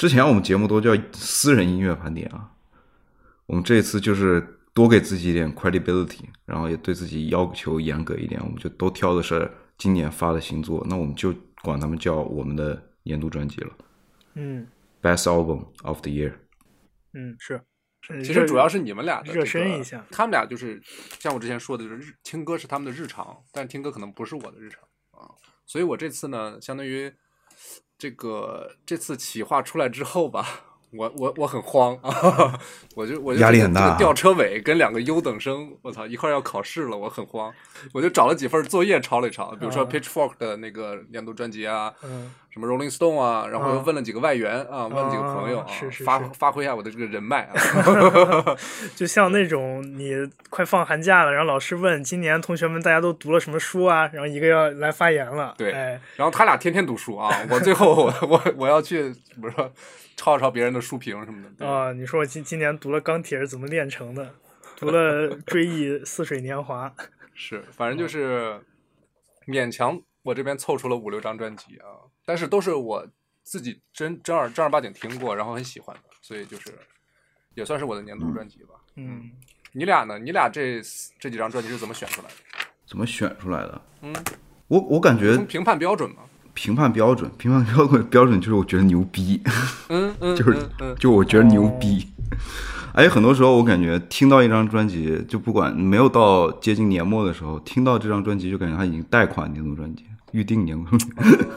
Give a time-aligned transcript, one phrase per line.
[0.00, 2.50] 之前我们节目都叫私人音乐盘点啊，
[3.44, 4.40] 我们这一次就是
[4.72, 13.70] 多给自己一点 credibility，然后也对自己要求严格一点，我们就都挑的是今年发的新作，那我们就管他们叫我们的年度专辑了。
[14.36, 14.66] 嗯
[15.02, 16.32] ，Best Album of the Year。
[17.12, 17.60] 嗯，是。
[18.24, 20.80] 其实主要是你们俩热身一下，他们俩就是
[21.18, 24.80] 像我之前说的，就是日听歌是他们的日常，但听歌可能不是我的日常
[25.10, 25.28] 啊。
[25.66, 27.12] 所以我这次呢，相当于
[28.00, 30.69] 这个这次企划出来之后吧。
[30.92, 32.58] 我我我很慌啊！
[32.96, 37.52] 我就我就压力很大，吊车尾跟两个优等生，我操，一块要考试了，我很慌。
[37.92, 41.92] 我就找了几份作业抄了一抄，比如说 Pitchfork 的那个年度专辑啊，
[42.50, 45.66] 什么 Rolling Stone 啊，然后又问了几个外援啊，问了几个朋友啊，
[46.04, 47.54] 发发挥一下我的这个人脉啊。
[48.96, 50.12] 就像那种你
[50.50, 55.54] 快放寒假了，然后老师问今年同学们大家都读了什么书啊，然后一个要来发言了。
[55.56, 59.70] 对，然后他俩天天读书啊，我最后我我我要去，比如说。
[60.20, 61.94] 抄抄别人的书评什么的啊！
[61.94, 64.22] 你说我今今年读了《钢铁是怎么炼成的》，
[64.76, 66.90] 读了《追忆似水年华》，
[67.32, 68.60] 是，反正就是
[69.46, 73.08] 勉强我这边凑出了五六张专辑啊，但是都是我
[73.42, 76.70] 自己真正儿正儿八经听过，然后很喜欢的，所以就是
[77.54, 78.74] 也算是我的年度专辑吧。
[78.96, 79.30] 嗯，
[79.72, 80.18] 你俩呢？
[80.18, 80.82] 你俩这
[81.18, 82.34] 这几张专辑是怎么选出来的？
[82.86, 83.82] 怎么选出来的？
[84.02, 84.14] 嗯，
[84.68, 86.24] 我我感觉评判标准嘛。
[86.54, 89.40] 评判标准，评判标准标准就是我觉得牛逼，
[89.88, 90.56] 嗯 嗯，就是
[90.98, 92.06] 就我觉得牛逼。
[92.92, 100.96] 而且很多时候我感觉听到一张专辑，就不管没有到接近年末的时候，听到这张专辑就感觉他已经贷款年度专辑，预定年度，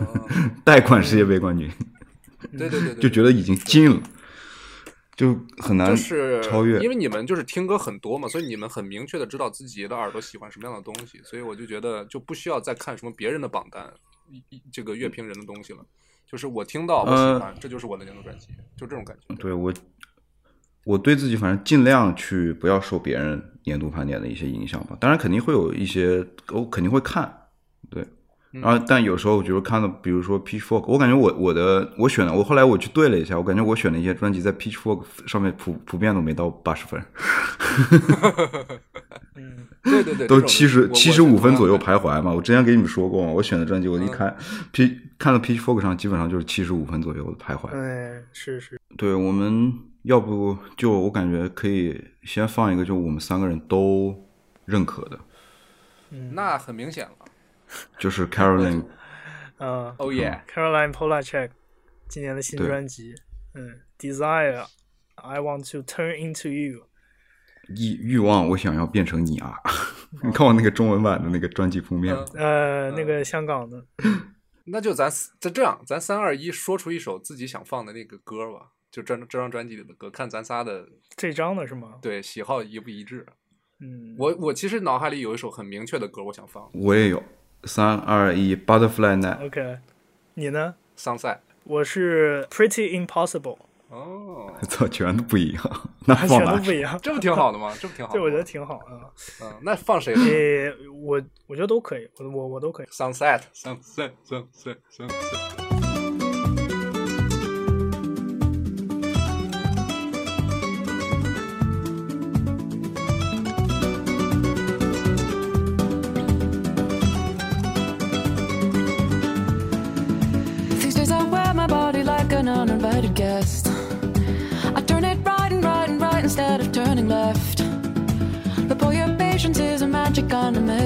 [0.64, 1.70] 贷款世界杯冠军，
[2.58, 4.02] 对对对，就觉得已经进了，
[5.16, 5.96] 就很难
[6.44, 6.80] 超越。
[6.80, 13.92] 因为你们就是听歌很多嘛，所以你们很明确的知道自己的耳朵喜欢什么样的东西，所以我就觉得就不需要再看什么别人的榜单。
[14.72, 15.86] 这个乐评人的东西了，
[16.26, 19.36] 就是我听到我喜欢，这就是我的年度专辑，就这种感觉。
[19.36, 19.74] 对我，
[20.86, 24.98] 我对自己反正尽量去不要受别人年度盘点的一些影响吧。
[25.00, 27.48] 当然肯定会有一些，我肯定会看，
[27.90, 28.06] 对。
[28.62, 37.04] 然后，但有时候我觉得看到，比如说 Pitchfork，我感觉我我的我选的，我后来我去对了一下，我感觉我选的一些专辑在 Pitchfork 上面普普遍都没到八十分。
[39.36, 42.32] 嗯，对对对，都七十七十五分左右徘徊嘛。
[42.32, 44.38] 我之前给你们说过嘛，我选的专辑我一看
[44.72, 47.70] P 看到 Pitchfork 上基本上就是七十五分左右的徘徊。
[47.70, 48.80] 哎，是是。
[48.96, 54.16] 对，我们要不就我感觉可以先放一个，就我们三个人都
[54.66, 55.18] 认可的。
[56.12, 57.23] 嗯，那很明显了。
[57.98, 58.86] 就是 Caroline，
[59.60, 61.50] 嗯，Oh yeah，Caroline Polachek
[62.08, 63.16] 今年的新专辑，
[63.54, 66.88] 嗯，Desire，I want to turn into you，
[67.70, 69.58] 欲欲望，我想要变成你啊！
[70.24, 73.84] 你看我那个中文版的那个专辑封面，呃，那个香港的，
[74.66, 75.10] 那就咱
[75.40, 81.96] 咱这样，咱三二一说出一首自己想放的那个歌吧，就这这张专辑里的歌，看咱仨的这张的是吗？
[82.02, 83.26] 对，喜好一不一致。
[83.80, 87.22] 嗯，我我其实脑海里有一首很明确的歌，我想放，我也有。
[87.66, 89.46] 三二一，Butterfly Night。
[89.46, 89.78] OK，
[90.36, 90.76] 你呢？
[90.96, 91.42] 桑塞。
[91.64, 93.58] 我是 Pretty Impossible。
[93.90, 95.64] 哦，操， 全都不一样。
[96.06, 97.74] 那全都不一样，这不挺好的吗？
[97.80, 98.12] 这不挺好？
[98.12, 98.86] 对，我觉得挺好的。
[99.42, 100.14] 嗯，那放谁？
[100.14, 102.86] 呃，我我觉得都可以，我我我都可以。
[102.88, 105.63] Sunset，Sunset，Sunset。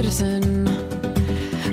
[0.08, 0.66] Medicine.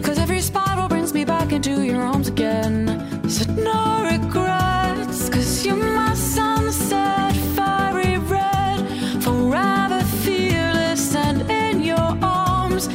[0.03, 2.89] Cause every spiral brings me back into your arms again.
[3.29, 8.81] So no regrets, cause you're my sunset, fiery red,
[9.23, 12.89] forever fearless and in your arms.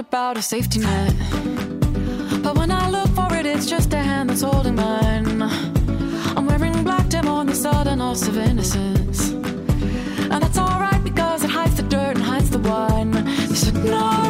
[0.00, 1.14] About a safety net.
[2.42, 5.42] But when I look for it, it's just a hand that's holding mine.
[6.36, 9.30] I'm wearing black dim on the sudden, loss of innocence.
[10.32, 13.12] And that's alright because it hides the dirt and hides the wine.
[13.48, 14.25] You said no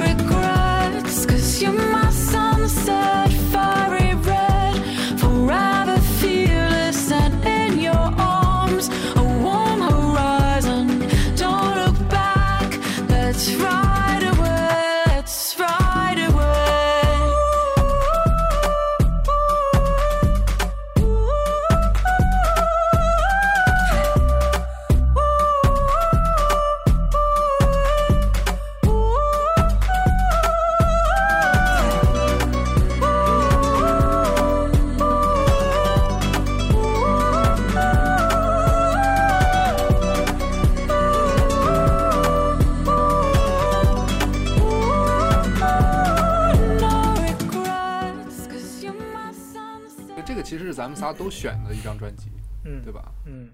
[51.76, 52.30] 一张专辑，
[52.64, 53.50] 嗯，对吧嗯，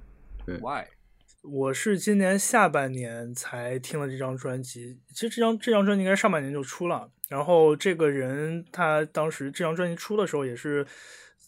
[0.47, 0.85] 对？Why？
[1.43, 7.11] 我是今年下半年才听了这张专辑，其实这张这张专辑应该是上半年就出了。
[7.29, 10.87] 然后这个人他当时这张专辑出的时候也是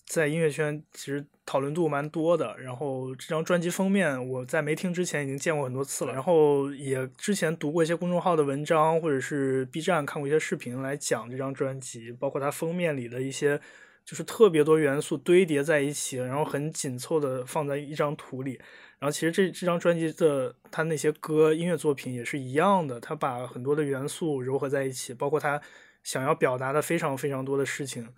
[0.04, 2.56] 在音乐圈其实讨论度蛮多的。
[2.58, 13.60] 然后这张专辑封面我在没听之前已经见过很多次了，然后也之前读过一些公众号的文章或者是 B 站看过一些视频来讲这张专辑，包括它封面里的一些
[14.04, 18.60] 就是特别多元素堆叠在一起，然后很紧凑的放在一张图里。
[18.98, 25.60] 然后其实这这张专辑的他那些歌音乐作品也是一样的，他把很多的元素糅合在一起，包括他
[26.02, 28.08] 想要表达的非常非常多的事情，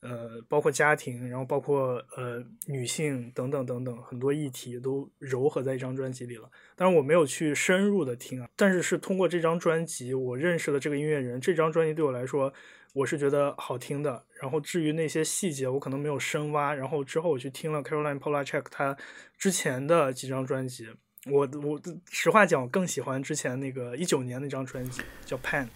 [0.00, 6.50] 呃，包括家庭，然后包括呃女性等等等等很多议题都糅合在一张专辑里了。
[6.74, 11.40] 当然我没有去深入的听啊，但是是通过这张专辑我认识了这个音乐人。
[11.40, 12.52] 这张专辑对我来说，
[12.92, 14.24] 我是觉得好听的。
[14.40, 16.74] 然后至于那些细节，我可能没有深挖。
[16.74, 18.96] 然后之后我去听了 Caroline Polachek 她
[19.38, 20.88] 之前的几张专辑，
[21.30, 21.80] 我我
[22.10, 25.68] 实话讲，我更喜欢之前那个一九年那张专辑叫 Pan。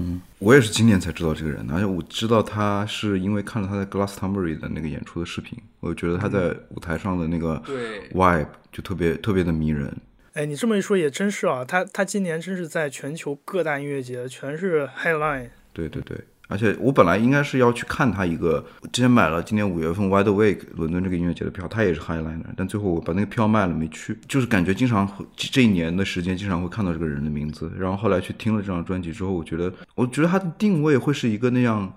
[0.00, 9.94] 嗯，我也是今年才知道这个人的，而且我知道他是因为看了他在 Glastonbury 的那个演出的视频，我觉得他在舞台上的那个对 vibe 就特别特别的迷人。
[10.34, 15.50] 哎，你这么一说也真是啊，他他今年真是在全球各大音乐节全是 headline。
[15.86, 31.94] 对对对，而且我本来应该是要去看他一个，之前买了今年五月份 Wide Awake 伦敦这个音乐节的票，他也是 Highliner，但最后我把那个票卖了没去，就是感觉经常会这一年的时间经常会看到这个人的名字，然后后来去听了这张专辑之后，我觉得我觉得他的定位会是一个那样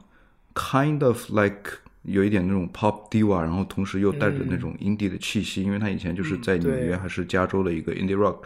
[0.53, 1.71] kind of like
[2.03, 8.37] 有一点那种 pop diva，然后同时又带着那种 indie 的气息，因为他以前就是在纽约还是加州的一个 indie rock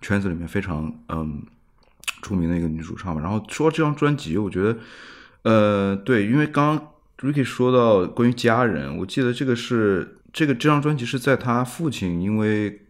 [0.00, 1.42] 圈子里面非常嗯
[2.22, 3.20] 出名的一个女主唱嘛。
[3.20, 4.78] 然后说这张专辑，我觉得
[5.42, 6.88] 呃对，因为刚刚
[7.18, 12.86] Ricky 说到关于家人，我记得这个是这个这张专辑是在他父亲因为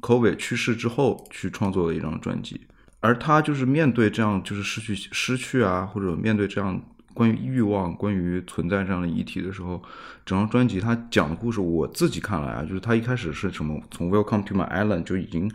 [0.00, 2.60] COVID 去世之后去创作的一张专辑，
[3.00, 6.80] 而他就是面对这样就是失去失去啊，或者面对这样
[7.14, 9.82] 关于欲望、关于存在这样的议题的时候，
[10.24, 15.50] 整张专辑他讲的故事，我自己看来啊，就是他一开始是什么，从 Welcome to My Island 就已经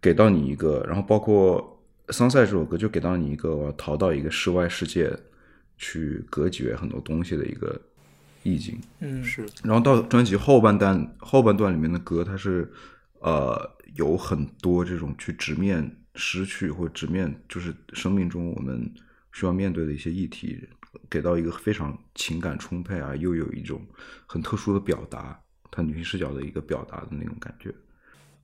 [0.00, 1.75] 给到你一个，然后包括
[2.08, 5.12] Sunset 这首歌就给到你一个我要逃到一个室外世界
[5.76, 7.80] 去隔绝很多东西的一个
[8.44, 8.80] 意境。
[9.00, 12.72] 嗯，是然后到专辑后半段后半段里面的歌，它是
[13.20, 18.88] 呃有很多这种去直面失去或直面就是生命中我们
[19.32, 20.56] 需要面对的一些议题，
[21.10, 23.84] 给到一个非常情感充沛啊，又有一种
[24.26, 25.38] 很特殊的表达，
[25.72, 27.74] 他女性视角的一个表达的那种感觉。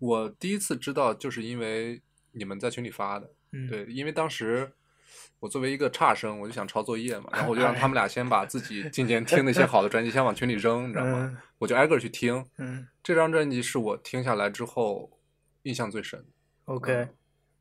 [0.00, 3.30] 我第一次知道，就是因为你们在群里发的。
[3.52, 4.70] 嗯，对，因为当时
[5.40, 11.36] 我作为一个差生，我就想抄作业嘛，然后我就让他们俩先把自己 今年听那些好的专辑先往群里扔，你知道吗嗯？
[11.58, 12.44] 我就挨个去听。
[12.58, 15.10] 嗯这张专辑是我听下来之后
[15.62, 16.24] 印象最深。
[16.66, 17.08] ，OK，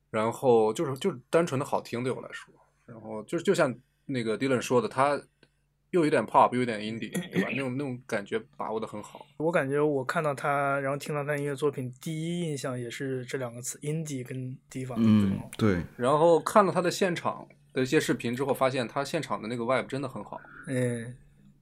[0.09, 2.53] 然后就是就是单纯的好听对我来说，
[2.85, 5.19] 然后就是就像那个 Dylan 说的，他
[5.91, 7.49] 又有点 pop 又有点 indie，对吧？
[7.51, 9.25] 那种那种感觉把握的很好。
[9.37, 14.95] 我感觉我看到他，然后听到他音乐作品，第一印象也是这两个词，indie 跟 diva。
[14.97, 20.39] 嗯，对，然后看了他的现场的一些视频之后，发现他现场的那个 vibe 真的很好。
[20.67, 21.15] 嗯，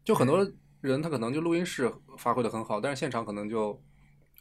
[0.03, 0.47] 就很多
[0.81, 3.81] 人他可能就录音室发挥的很好，但是现场可能就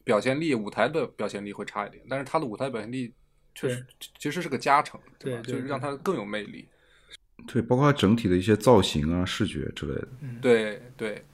[0.05, 2.05] 表现力、舞台的表现力会差一点。
[2.09, 3.13] 但是他的舞台表现力
[3.55, 3.87] 确实
[4.19, 5.07] 其实是个加成，吧？
[5.19, 6.69] 对对就是让他更有魅力。
[7.47, 10.09] 对，包括它整体的一些造型啊、视觉之类的。
[10.41, 11.25] 对对，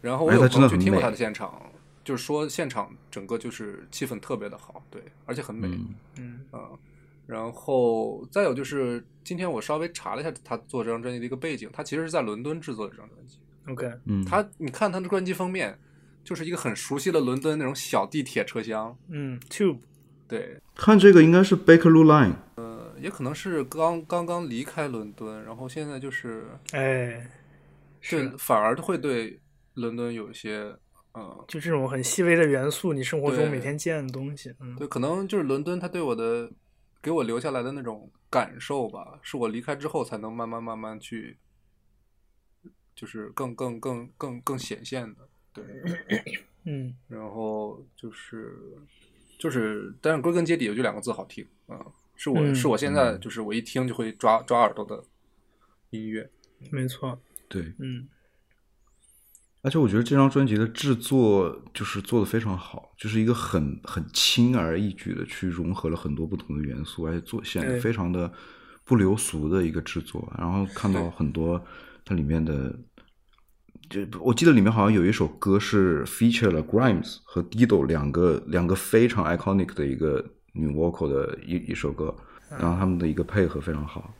[0.00, 1.62] 然后我有朋友去听过他的现场，
[2.04, 5.68] 就是说现场整个就是气氛特别的好，对，而且很美。
[6.18, 6.78] 嗯啊嗯，
[7.26, 13.38] 然后再有就是今天我稍微查了一下他做这张专辑的一个背景，他其实是在伦敦制作这张专辑。
[13.68, 15.78] ，OK，嗯，他你看他的专辑封面，
[16.24, 18.96] 就是一个很熟悉的伦敦那种小地铁车厢。
[19.08, 19.78] 嗯，Tube。
[20.28, 22.36] 对，看这个应该是 Bakerloo Line。
[22.54, 22.71] 呃，
[23.02, 27.28] 也可能是刚刚刚离开伦敦，然后现在就是，哎，
[28.08, 29.40] 对，反而会对
[29.74, 30.74] 伦敦有一些，
[31.14, 34.54] 嗯，就这种很细微的元素，你生活中每天见的东西。
[34.60, 36.50] 嗯，对，可能就是伦敦它对我的
[37.02, 41.36] 给我留下来的那种感受吧，是我离开之后才能慢慢慢慢去，
[42.94, 45.28] 就是更更更更更显现的。
[45.52, 45.64] 对，
[46.64, 48.56] 嗯然后就是
[49.38, 51.84] 就是，但是归根结底，也就两个字好听啊、
[52.22, 55.02] 是我、嗯是我现在嗯就是我一听就会抓抓耳朵的
[55.90, 56.30] 音乐。
[56.70, 57.20] 没错。
[57.48, 58.06] 对，嗯
[59.62, 68.32] 而且我觉得这张专辑的制作就是做的非常好，就是一个很很轻而易举的去融合了很多不同的元素，而且做显得非常的
[68.84, 70.32] 不流俗的一个制作。
[70.38, 71.60] 然后看到很多
[72.04, 72.72] 它里面的，
[73.90, 82.14] 就我记得里面好像有一首歌是 feature 了 Grimes 和 Dido 两个两个非常 iconic 的一个女 vocal 的一一首歌，
[82.50, 84.12] 然后他们的一个配合非常好。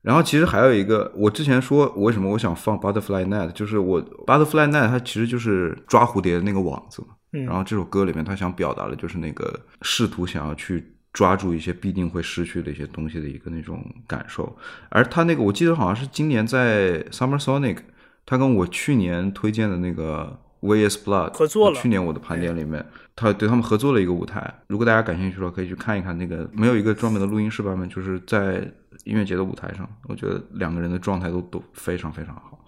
[0.00, 7.08] 然后其实还有一个，我之前说为什么我想放 Butterfly Net，就是我 Butterfly Net 它其实就是抓蝴蝶的那个网子嘛。
[7.32, 14.56] 嗯，然后这首歌里面他想表达的就是那个试图想要去抓住一些必定会失去的一些东西的一个那种感受。
[14.88, 17.78] 而他那个我记得好像是今年在 Summer Sonic，
[18.24, 22.84] 他跟我去年推荐的那个 Is Blood 合作了去年我的盘点里面，
[23.14, 24.52] 他对他们合作了一个舞台。
[24.66, 28.60] 如果大家感兴趣的话，可以去看一看那个没有一个专门的录音室版本，就是在
[29.04, 32.58] 音乐节的舞台上，我觉得两个人的状态都都非常非常好。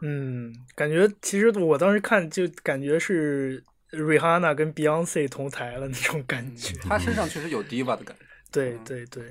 [0.00, 6.76] 嗯，感觉其实我当时看就感觉是 Rihanna 跟 Beyonce 同台了那种感觉。
[6.82, 8.24] 他身上确实有 diva 的感觉。
[8.52, 9.24] 对嗯对对。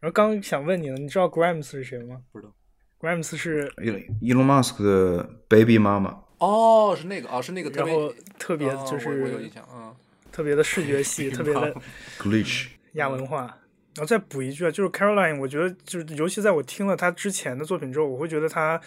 [0.00, 2.16] 然后刚想问你了，你知道 Grimes 是谁吗？
[2.32, 2.54] 不知道。
[2.98, 9.94] Grimes 是，Elon Musk 的 Baby 妈妈，哦，是那个哦，是那个特别然后特别哦就我我有印是象，嗯，
[10.32, 11.74] 特别的视觉系，特别的
[12.18, 13.56] Glitch，亚文化。
[13.96, 18.80] 然后再补一句啊，就是 Caroline，我觉得就是尤其在我听了她之前的作品之后，我会觉得她，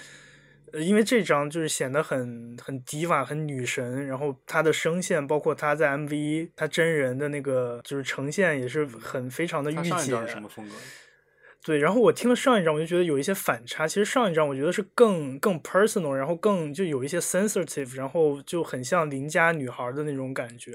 [0.71, 10.73] 呃，因为这张就是显得很很 diva 很女神，然后她的声线，包括她在 MV 她真人的那个就是呈现也是很非常的御姐他上一张是什么风格？
[11.63, 13.87] 对，然后我听了上一张，我就觉得有一些反差。
[13.87, 20.73] 其实上一张我觉得是更更 personal，然后更就有一些 sensitive，然后就很像邻家女孩的那种感觉。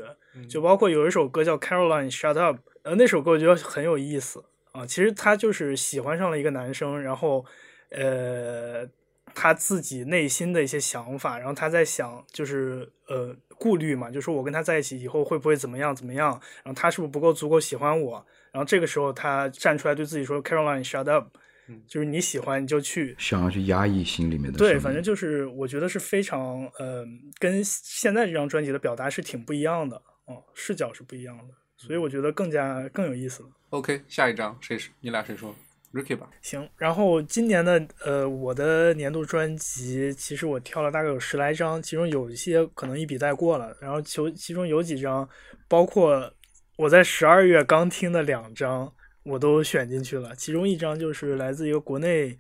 [0.49, 4.43] 就包括有一首歌叫 Caroline Shut Up，呃，那首歌我觉得很有意思
[4.73, 4.87] 啊。
[4.87, 7.45] 其实她就是喜欢上了一个男生，然后
[7.91, 8.89] 呃，
[9.35, 16.31] 她自己内心的一些想法，然后她在想就是呃顾虑嘛，就说我跟他在一起以后会不会怎么样怎么样，
[16.63, 18.25] 然后他是不是不够足够喜欢我，
[18.59, 21.29] 然后这个时候他站出来对自己说 Caroline shut up，
[21.87, 23.15] 就是你喜欢你就去。
[23.19, 27.07] 想要去压抑心里面的对，反正就是我觉得是非常呃，
[27.39, 33.49] 跟现在这张专辑的表达是挺不一样的哦，视角是不一样的，所以我觉得更加更有意思了。
[33.71, 35.55] OK，下一张谁是你俩谁说
[35.93, 36.29] ？Ricky 吧。
[36.43, 45.29] 行，然后今年的呃，我的年度专辑，其实我挑了大概有十来张，其中有一些可能一笔带过了，然后其其中有几张，
[45.69, 46.33] 包括
[46.79, 48.93] 我在十二月刚听的两张，
[49.25, 50.35] 我都选进去了。
[50.37, 52.39] 其中一张就是来自一个国内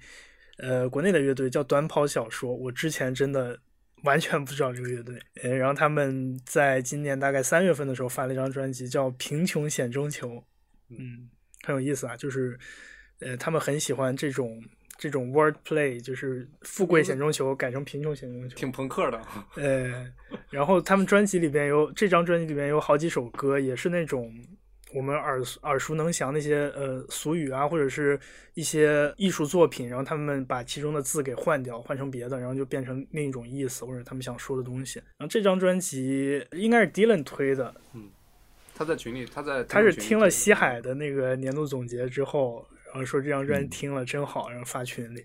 [0.58, 3.58] 呃国内的乐队叫短跑小说，我之前真的
[4.04, 10.28] 完全不知道这个乐队，呃，然后他们在今年大概三月份的时候发了一张专辑叫《贫穷险中求》，
[10.90, 11.28] 嗯，
[11.64, 12.58] 很有意思啊，就是。
[13.20, 14.62] 呃，他们很喜欢这种
[14.96, 19.20] 这种 word play，就是富贵险中求改成贫穷险中求，挺朋克的。
[19.56, 20.06] 呃，
[20.50, 24.32] 然后他们专辑里边有这张专辑里边有好几首歌，也是那种
[24.94, 28.18] 我们耳耳熟能详那些呃俗语啊，或者是
[28.54, 34.98] 一些艺术作品，然后他们把其中的字给换掉，换成别的，然后就变成另一种意思，或者他们想说的东西。
[35.18, 38.08] 然后这张专辑应该是 Dylan 推的，嗯
[38.74, 45.24] 他在群里，他在他是听了西海的那个年度总结之后，然后说这张专辑听了真好，然后发群里。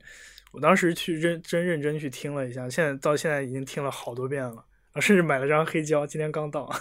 [0.51, 6.71] 我当时去认真认真去听了一下，现在到现在已经听了好多遍了，啊，甚至买了张黑胶，今天刚到，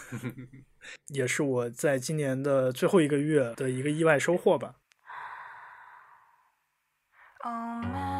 [1.08, 4.76] 也是我在今年的最后一个月的一个意外收获吧。
[7.44, 8.11] Oh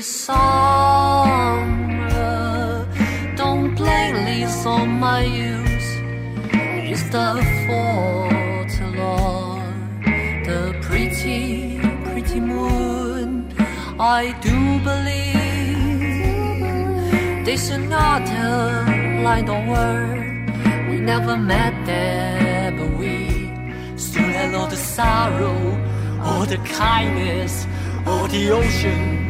[0.00, 1.82] summer.
[3.36, 5.88] Don't blame this on my youth.
[6.90, 8.74] It's the fault
[9.06, 9.62] of
[10.46, 13.52] the pretty, pretty moon.
[14.00, 15.44] I do believe
[17.44, 20.50] this is not a line of word.
[20.88, 23.50] We never met there, but we
[23.96, 25.56] still had all the sorrow,
[26.22, 27.66] all the kindness,
[28.06, 29.21] all the ocean,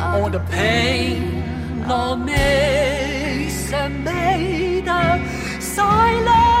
[0.00, 1.42] all the pain,
[1.88, 6.57] all mix and made a silence.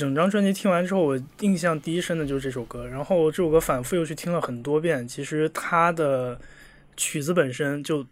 [0.00, 5.06] 整张专辑听完之后，我印象第一深的就是这首歌，然后这首歌反复又去听了很多遍。
[5.06, 6.40] 其实它的
[6.96, 8.06] 曲子本身就，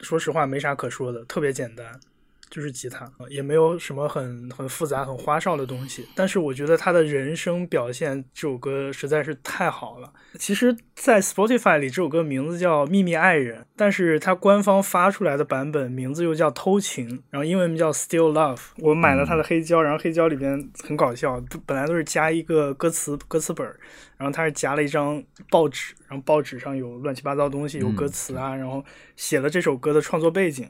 [0.00, 1.98] 说实话没啥可说的，特别简单，
[2.50, 6.06] 就是吉他，也没有什么很很复杂、很花哨的东西。
[6.16, 10.12] 但是我觉得他的人声表现这首歌实在是太好了。
[10.34, 18.60] 其实，在 Spotify 里，这首歌名字叫《秘密爱人》，但是它官方发出来的版本名字又叫《偷情》，然后英文名叫 Still Love。
[18.78, 23.66] 我买了它的黑胶，然后黑胶里边很搞笑，本来都是加一个歌词歌词本，
[24.16, 28.84] 然后它是夹了一张报纸，然后报纸上有乱七八糟东西，有歌词啊，然后
[29.16, 30.68] 写了这首歌的创作背景。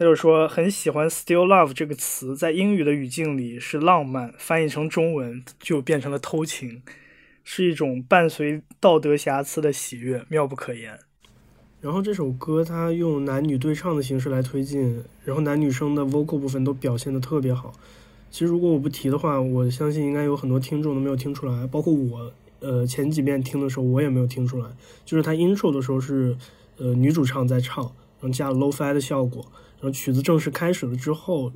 [0.00, 6.80] 他就说很喜欢 “still love” 这个词，在英语的语境里是浪漫，翻译成中文就变成了偷情，
[7.44, 10.98] 是一种伴随道德瑕疵的喜悦，妙不可言。
[11.82, 17.74] 然后这首歌它用男女对唱的形式来推进，然后男女生的 vocal 部分都表现的特别好，
[18.30, 24.70] 其实如果我不提的话，我相信应该有很多听众都没有听出来，包括我，呃，前几遍听的时候我也没有听出来。
[25.04, 26.34] 就是他 intro 的时候是，
[26.78, 29.44] 呃，女主唱在唱，然后加了 low fi 的效果，
[29.80, 31.50] 然后曲子正式开始了之后，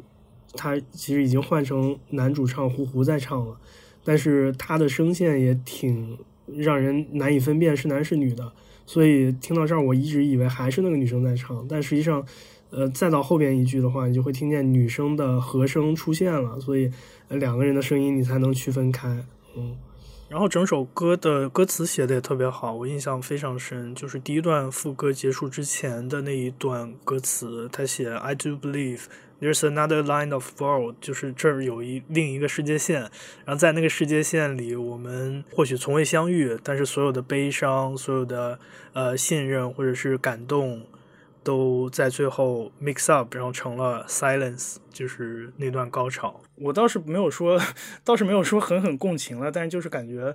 [0.54, 3.56] 他其实已经换成男主唱胡胡在唱了，
[4.02, 8.52] 但是他的声线也挺让人难以分辨是男是女的。
[8.86, 12.22] 所以听到这儿，我一直以为还是那个女生在唱，但实际上，
[12.68, 16.90] 呃，再到后边一句的话，你就会听见女生的和声出现了，所以
[17.30, 19.24] 两个人的声音你才能区分开。
[19.56, 19.74] 嗯，
[20.28, 29.02] 然后整首歌的歌词写的也特别好，我印象非常深，就是第一段副歌结束之前的那一段歌词，他写 "I do believe"。
[29.40, 33.02] There's another line of world，就是这儿有一另一个世界线，
[33.44, 38.58] 然后在那个世界线里，我们或许从未相遇，但是所有的悲伤、所有的
[38.94, 40.82] 呃信任或者是感动，
[41.44, 46.40] 都在最后 mix up，然后成了 silence，就是那段高潮。
[46.56, 47.60] 我倒是没有说，
[48.02, 50.34] 倒是没有说狠狠共情了，但是就是感觉，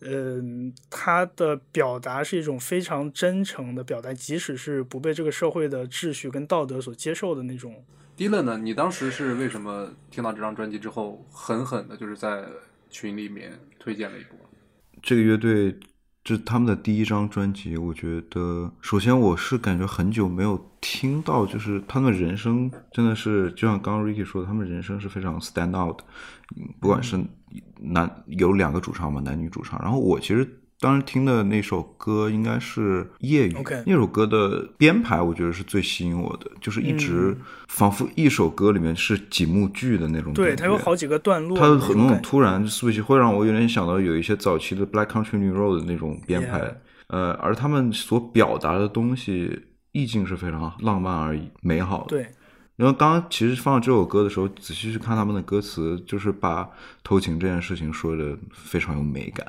[0.00, 7.84] 嗯，他的表达是一种非常真诚的表达，即使是不被这个社会的秩序跟道德所接受的那种。
[8.16, 8.58] Dylan 呢？
[8.58, 12.44] 你当时是为什么听到这张专辑之后，狠狠的就是在
[12.90, 14.36] 群里面推荐了一波？
[15.00, 15.78] 这个乐队
[16.28, 26.00] 这是他们的第一张专辑，我觉得首先我是感觉很久没有听到，就是他们人声真的是就像刚刚 Ricky 说的，他们人声是非常 stand out，
[26.80, 27.18] 不管是
[27.80, 29.80] 男有两个主唱嘛，男女主唱。
[29.80, 30.46] 然后我其实。
[30.80, 33.52] 当时听的那首歌应该是《夜雨》，
[33.84, 37.36] 那首歌的编排我觉得是最吸引我的，就是一直
[37.66, 40.32] 仿佛一首歌里面是几幕剧的那种。
[40.32, 46.80] 对，它有好几个段落，它很那种突然 switch，会让我有点想到有一些早期的 Black Country New Road 的那种编排。
[47.08, 49.60] 呃，而他们所表达的东西
[49.92, 52.06] 意境是非常浪漫而美好的。
[52.08, 52.26] 对。
[52.76, 56.68] 然后刚刚其实放这首歌的时候，仔细去看他们的歌词，就是把
[57.02, 59.44] 偷情这件事情说的非常有美感。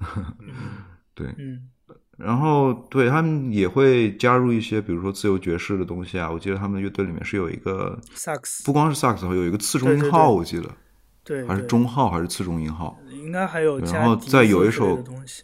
[1.14, 1.68] 对，嗯，
[2.16, 6.30] 然后对他们也会加入一些，比如说自由爵士的东西啊。
[6.30, 10.70] 我记得他们乐队里面是有一个萨克斯，不光是萨克斯，有一个次中音号，我记得，
[11.24, 13.78] 对，还是中号还是次中音号，应该还有。
[13.80, 15.42] 然后再有一首东西。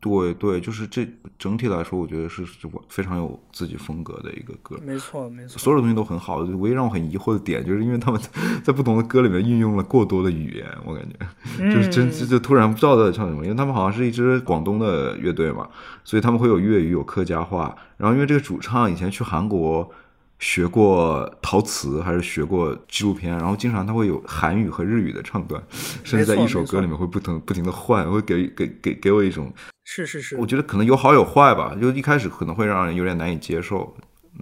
[0.00, 1.06] 对对，就是这
[1.38, 4.78] 整体来说，我觉得是是非常有自己风格的一个歌。
[4.84, 6.38] 没错，没错，所有东西都很好。
[6.38, 8.20] 唯一让我很疑惑的点，就是因为他们
[8.62, 13.44] 在不同的歌里面运用了过多的语言，我感觉就是真就突然不知道在唱什么。
[13.44, 15.68] 因为他们好像是一支广东的乐队嘛，
[16.04, 17.76] 所以他们会有粤语、有客家话。
[17.96, 19.90] 然后因为这个主唱以前去韩国。
[20.40, 25.62] 学过陶瓷还是学过纪录片，然后经常他会有韩语和日语的唱段，
[26.02, 29.52] 甚至在一首歌里面会不停不停的换，会给给给给我一种
[29.84, 33.94] 是是是，我觉得可能有好有坏吧，就一开始可能会让人有点难以接受，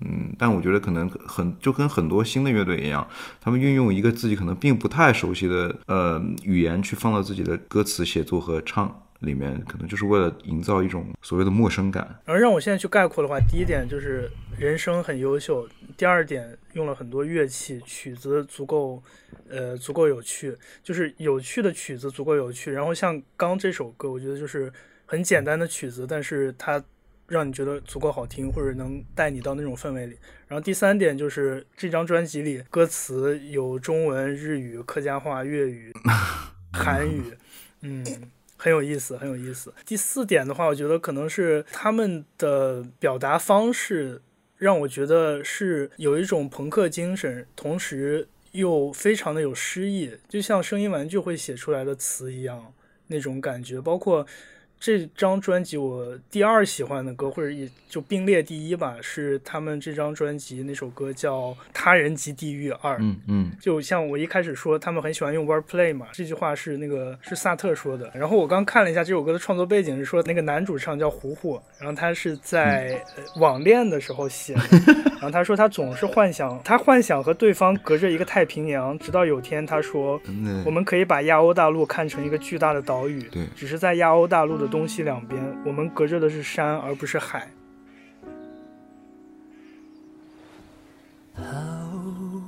[0.03, 3.07] 嗯，但我觉得可能很就跟很多新的乐队一样，
[3.41, 9.03] 他们运用一个自己可能并不太熟悉的呃语言去放到自己的歌词写作和唱。
[9.23, 12.07] 里面可能就是为了营造一种所谓的陌生感。
[12.25, 15.67] 然后让我现在去概括的话，第一点就是人生很优秀，
[15.99, 19.03] 第二点用了很多乐器，曲子足够，
[19.49, 22.71] 呃，足够有趣，就是有趣的曲子足够有趣。
[22.71, 24.73] 然后像刚这首歌，我觉得就是
[25.07, 26.81] 很简单的曲子，但是它
[27.27, 30.17] 让你觉得足够好听，或者能带你到那种氛围里。
[30.47, 35.93] 然后第三点就是这张专辑里歌词有中文、日语、客家话、粤语、
[36.73, 37.25] 韩语，
[37.81, 38.31] 嗯。
[38.61, 39.73] 很有意思，很有意思。
[39.87, 44.21] 第四点的话，我觉得可能是他们的表达方式
[44.59, 52.75] 让我觉得是有一种朋克精神，同时又非常的有诗意，就像声音玩具会写出来的词一样
[53.07, 53.81] 那种感觉。
[53.81, 54.27] 包括
[54.81, 62.95] 这张专辑，我第二喜欢的歌，或者也就并列第一吧，是他们这张专辑那首歌叫《他人即地狱二》。
[63.01, 68.11] 嗯嗯，就像我一开始说，他们很喜欢用 wordplay 嘛，这句话是那个是萨特说的。
[68.15, 73.03] 然后我刚看了一下这首歌的创作背景，是说那个男主唱叫胡胡，然后他是在
[73.37, 74.63] 网恋的时候写的。
[75.19, 80.21] 然后他说他总是幻想，他幻想和对方隔着一个太平洋，直到有天他说，
[80.65, 87.51] 我们可以把亚欧大陆看成一个巨大的岛屿，对，只是在亚欧大陆的东西两边，我们隔着的是山，而不是海。
[91.35, 92.43] How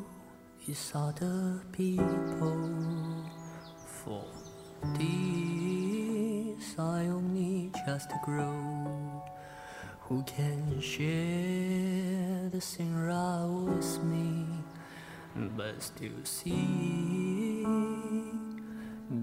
[0.67, 2.71] is other people
[4.05, 4.23] for
[4.99, 6.79] this?
[6.79, 9.23] I only just grow.
[10.09, 14.47] Who can share the same route with me,
[15.57, 17.65] but still see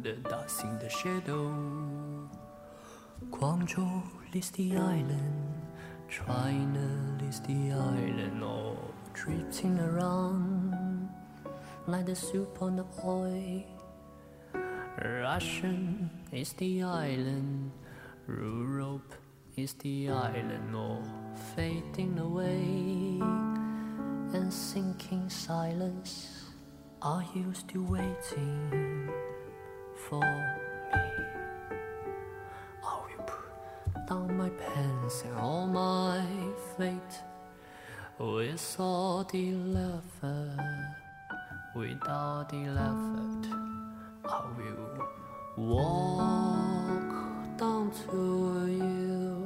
[0.02, 2.07] the dust in the shadow?
[3.32, 5.62] Guangzhou is the island,
[6.10, 8.44] China is the island.
[8.44, 8.78] Oh
[9.18, 11.10] drifting around
[11.88, 13.64] like the soup on the oil.
[15.02, 17.72] Russian is the island,
[18.28, 19.14] Europe
[19.56, 21.02] is the island, all
[21.56, 23.18] fading away
[24.38, 26.52] and sinking silence.
[27.02, 29.10] Are you still waiting
[29.96, 31.37] for me?
[34.08, 36.24] Down my pants and all my
[36.78, 37.22] fate
[38.18, 40.58] with all the effort,
[41.76, 43.48] without the effort.
[44.24, 45.06] I will
[45.58, 49.37] walk down to you.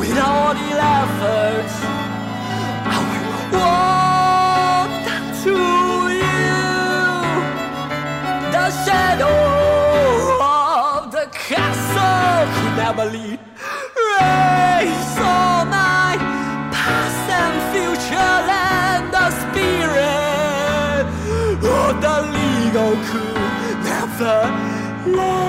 [0.00, 1.70] With all the effort.
[2.94, 4.92] I will walk
[5.44, 5.56] to
[6.20, 6.60] you,
[8.54, 9.40] the shadow
[10.40, 13.38] of the castle could never lead.
[14.08, 16.16] Raise all my
[16.76, 18.36] past and future
[18.72, 21.04] and the spirit
[21.76, 24.36] of the legal could never
[25.16, 25.39] lend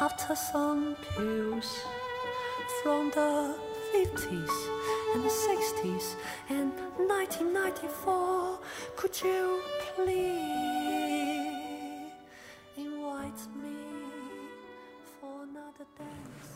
[0.00, 1.84] after some pills
[2.82, 3.54] from the
[3.94, 4.68] 50s
[5.14, 6.16] and the 60s
[6.48, 8.58] and 1994.
[8.96, 9.60] Could you
[9.94, 10.32] please
[12.76, 13.76] invite me
[15.20, 16.08] for another dance?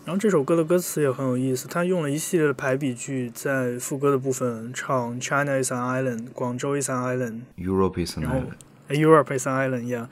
[0.04, 8.54] 然后这首歌的歌词也很有意思，他用了一系列的排比句，在副歌的部分唱 “China is an island”，广州 is an island，Europe is an island。
[8.88, 10.06] Europe is an island，yeah，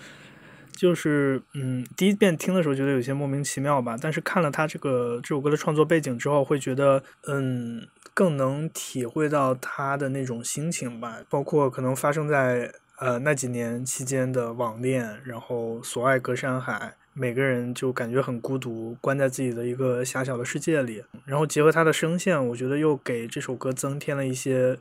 [0.77, 16.95] 就是嗯，第一遍听的时候觉得有些莫名其妙吧，但是看了他这个这首歌的创作背景之后，会觉得嗯，更能体会到他的那种心情吧，包括可能发生在呃那几年期间的网恋，然后所爱隔山海。
[17.17, 21.01] 每个人就感觉很孤独，关在自己的一个狭小的世界里。
[21.25, 24.77] 然后结合他的声线，我觉得又给这首歌增添了一些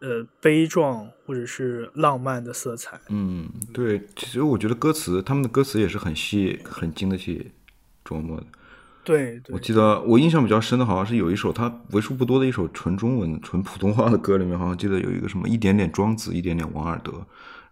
[0.00, 2.98] 呃悲壮或者是浪漫的色彩。
[3.08, 7.52] 嗯，对，其实我觉得歌词，他们的歌词也是很细、很经得起
[8.04, 8.46] 琢磨的。
[9.02, 17.12] 对，对我记得我印象比较深的，好像是有一首他为数不多的一首纯中文、纯普通话的歌里面，好像记得有一个什么一点点庄子，一点点王尔德，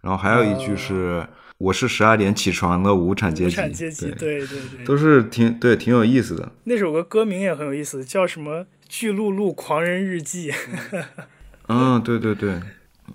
[0.01, 1.25] 然后还有一句是、
[1.59, 6.51] 我是十二点起床的无产阶级，无产阶级，对，对对对，都是挺对挺有意思的。
[6.63, 10.51] 那首歌歌名也很有意思，叫什么《巨鹿路狂人日记》。
[11.69, 12.59] 嗯，对对对，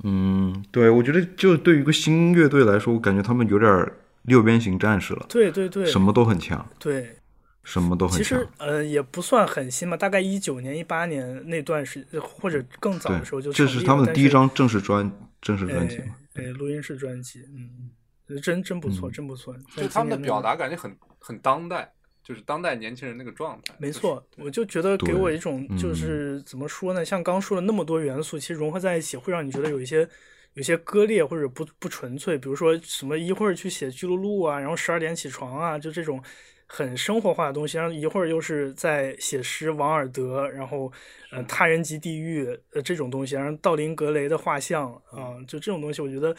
[0.05, 7.17] 嗯，对，我觉得就对于一个新乐队来说，我感觉他们有点儿六边形战士了，对对对，什么都很强，对，
[7.65, 8.49] 什么都很强其实。
[8.59, 15.11] 呃也不算很新嘛，大概一九年、一八年那段时或者更早的时候就，这是他们的第一张正式专
[15.43, 16.15] 正式专辑嘛。
[16.35, 17.91] 哎，哎录音室专辑，嗯，
[18.29, 19.55] 嗯真真不错，嗯真不错。
[19.77, 20.51] 就他们的表达。
[20.53, 21.93] 达感觉很很当代，
[22.25, 23.63] 就是当代年轻人那个状态。
[23.67, 27.05] 就是没错，我就觉得给我一种就嗯是怎么说呢？
[27.05, 30.09] 像刚说了那么多元素，其实融合在一起，会让你觉得有一些
[30.55, 32.39] 有些割裂或者不不纯粹。
[32.39, 36.23] 比如说什么一会儿去写巨鹿路啊，然后十二点起床啊，就这种
[36.67, 40.91] 很生活化的东西，然后一会儿又是在写诗王尔德，然后
[41.31, 46.35] 呃他人及地狱呃这种东西，然后道林格雷的画像啊、就这种东西，我觉得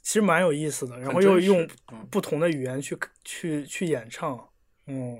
[0.00, 0.98] 其实蛮有意思的。
[1.00, 4.48] 然后又用嗯不同的语言去去去演唱。
[4.86, 5.18] 嗯，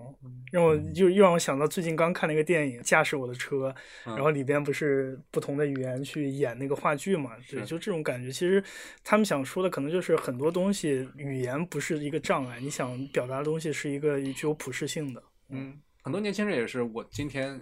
[0.52, 3.74] 让我就又让我想到最近刚看了一个电影《驾驶我的车》，
[4.14, 7.30] 然后里边不是不同的语言去演那个话剧嘛？
[7.48, 8.30] 对，就这种感觉。
[8.30, 8.62] 其实
[9.02, 15.22] 他们想说的可能就是很多东西，语言不是一个障碍，你想表达的东西是一个具有普适性的。
[15.48, 17.58] 嗯，很多年轻人也是，我今天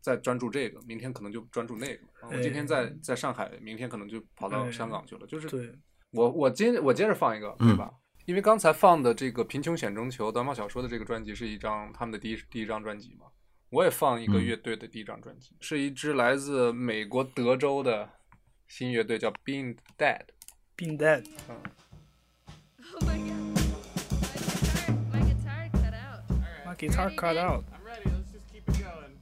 [0.00, 2.00] 在专注这个，明天可能就专注那个。
[2.30, 5.26] 我今天在在上海，明天可能就跑到香港去了。
[5.26, 5.70] 就是对，
[6.12, 7.90] 我我今我接着放一个，对吧？
[8.26, 13.26] 因为刚才放的这个《贫穷险中求》短跑小说的这个专辑是一张他们的第一第一张专辑嘛，
[13.68, 18.08] 我也放一个乐队的第一张专辑，是一支来自美国德州的
[18.66, 20.22] 新乐队，叫 Being Dead。
[20.76, 21.26] Being Dead。
[21.48, 21.56] 嗯。
[22.94, 23.58] Oh my god.
[25.12, 26.22] My guitar, my guitar cut out.
[26.64, 27.64] My guitar cut out.
[27.72, 28.08] I'm ready.
[28.08, 29.12] Let's just keep it going.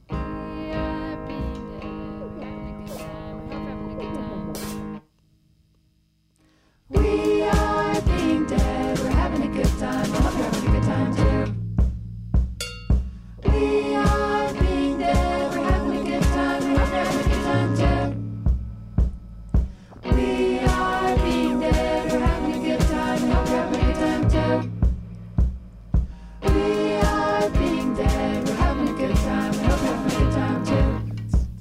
[6.89, 7.32] We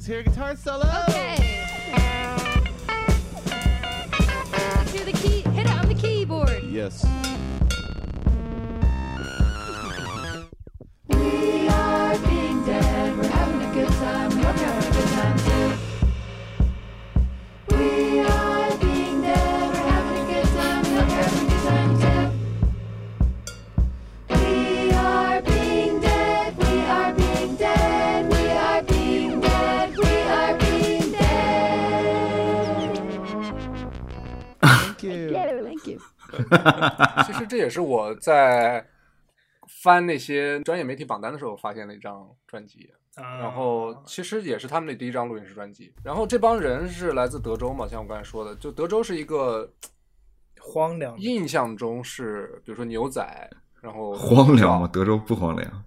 [0.02, 0.84] Let's hear a guitar solo.
[1.10, 1.64] Okay.
[4.76, 5.42] Let's hear the key.
[5.50, 6.64] Hit it on the keyboard.
[6.64, 7.06] Yes.
[37.26, 38.86] 其实这也是我在
[39.82, 42.92] 翻那些专业媒体榜单的时候发现的一张专辑。
[43.14, 45.92] 啊然后其实也是他们的第一张录音室专辑。
[46.02, 49.70] 然后这帮人是来自德州嘛，像我刚才说的，就德州是一个
[50.58, 53.50] 荒凉，印象中是，比如说牛仔，
[53.82, 54.88] 然后荒凉吗？
[54.90, 55.84] 德州不荒凉。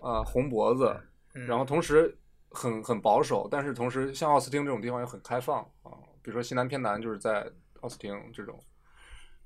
[0.00, 0.96] 啊、红脖子，
[1.34, 2.16] 嗯然后同时
[2.50, 5.90] 很很保守，但是同时像奥斯汀这种地方又很开放啊，
[6.22, 7.44] 比如说西南偏南就是在
[7.80, 8.56] 奥斯汀这种，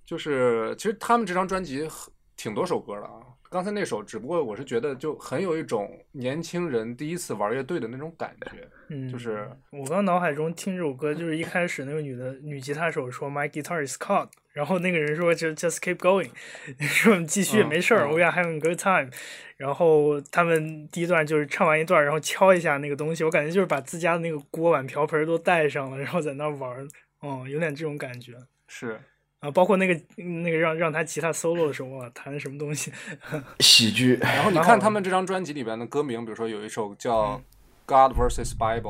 [0.04, 3.20] 就是其实他们这张专辑很挺多首歌的啊。
[3.50, 16.30] 刚才那首，只不过我是觉得就很有一种年轻人第一次玩乐队的那种感觉，嗯，就是我刚脑海中听这首歌，就是一开始那个女的女吉他手说 “My guitar is caught”，然后那个人说 “just just keep going”，
[16.80, 19.10] 说你继续嗯没事儿嗯，we are having a good time。
[19.58, 26.88] 然后他们第一段就是唱完一段，然后敲一下那个东西，我感觉就是把自家的那个锅碗瓢盆都带上了，然后在那玩儿，
[27.20, 28.32] 嗯，有点这种感觉
[28.66, 28.98] 是
[29.42, 29.50] 啊。
[29.50, 32.90] 包括那个那个让让他吉他 solo 的时候，哇，弹什么东西？
[33.60, 37.36] 喜剧，然后你看他们这张专辑里边的歌名，比如说有一首叫
[37.84, 38.80] 《God vs Bible》，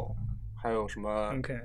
[0.63, 1.59] 还有什么 OK，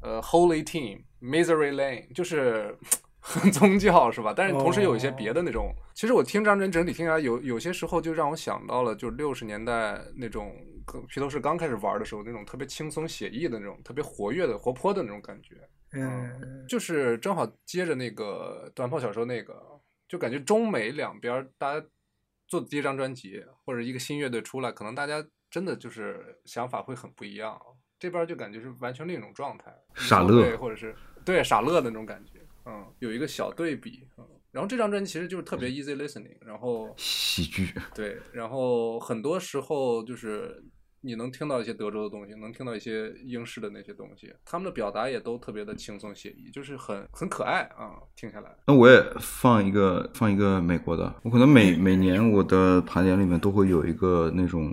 [0.00, 2.74] 呃《Holy Team》、《Misery Lane》，就是
[3.20, 4.32] 很宗教是吧？
[4.36, 5.74] 但是同时有一些别的那种。
[5.94, 10.56] 其实我听这张专辑整体听起来，有有些时候就让我想到了，就是六十年代那种
[10.86, 15.56] 跟披头士刚开始玩的时候那种特别轻松写意的那种、特别活跃的、活泼的那种感觉。
[15.92, 21.86] 嗯，就是正好接着那个短跑小说那个，就感觉中美两边大家
[22.46, 27.60] 做的第一张专辑或者一个新乐队出来，可能大家真的就是想法会很不一样。
[27.98, 34.26] 这边就感觉是完全另一种状态，傻乐对，或者是对傻乐的那种感觉，嗯，有一个小对比，嗯。
[34.50, 40.62] 然后这张专辑其实就是特别 easy listening，然后喜剧，对，然后很多时候就是
[41.02, 48.56] 你能听到一些德州的东西，能听到一些英式的那些东西，他们的表达也都特别的轻松写意，就是很很可爱啊，听下来。
[48.66, 54.72] 那我也放一个放一个美国的，我可能每每年我的盘点里面都会有一个那种，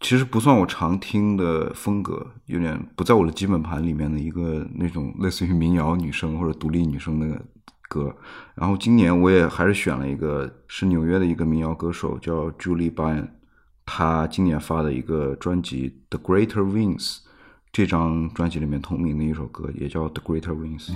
[0.00, 7.40] 其实不算我常听的风格，有点不在我的基本盘里面的一个那种类似于民谣女生或者独立女生的
[7.88, 8.14] 歌。
[8.56, 13.28] 然后今年我也还是选了一个是纽约的一个民谣歌手叫 Julie Bryan，
[13.86, 17.14] 他今年发的一个专辑《The Greater Wings》，
[17.72, 20.90] 这张专辑里面同名的一首歌也叫《The Greater Wings》。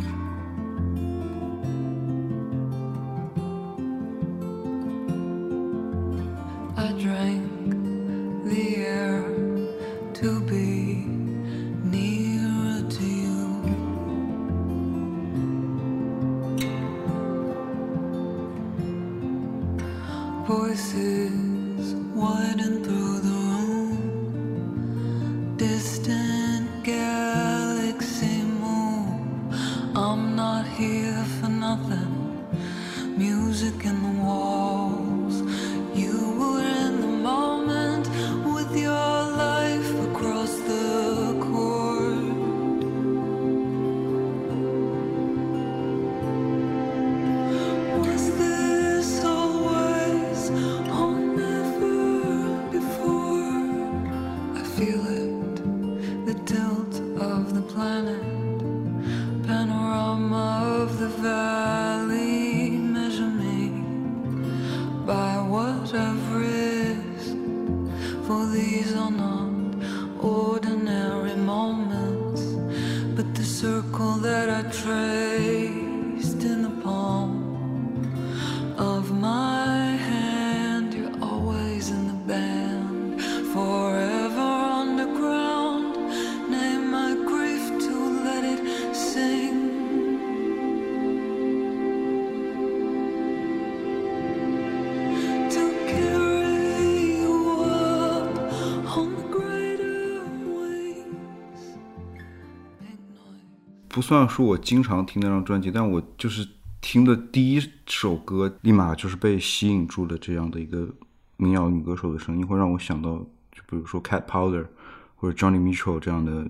[104.11, 106.45] 算说我经常听那张专辑，但我就是
[106.81, 110.89] 听的第一首歌，立马就是被吸引住了这样的一个
[111.37, 113.19] 民谣女歌手的声音，会让我想到，
[113.53, 114.67] 就比如说 Cat Powder
[115.15, 116.45] 或者 Johnny Mitchell 这样的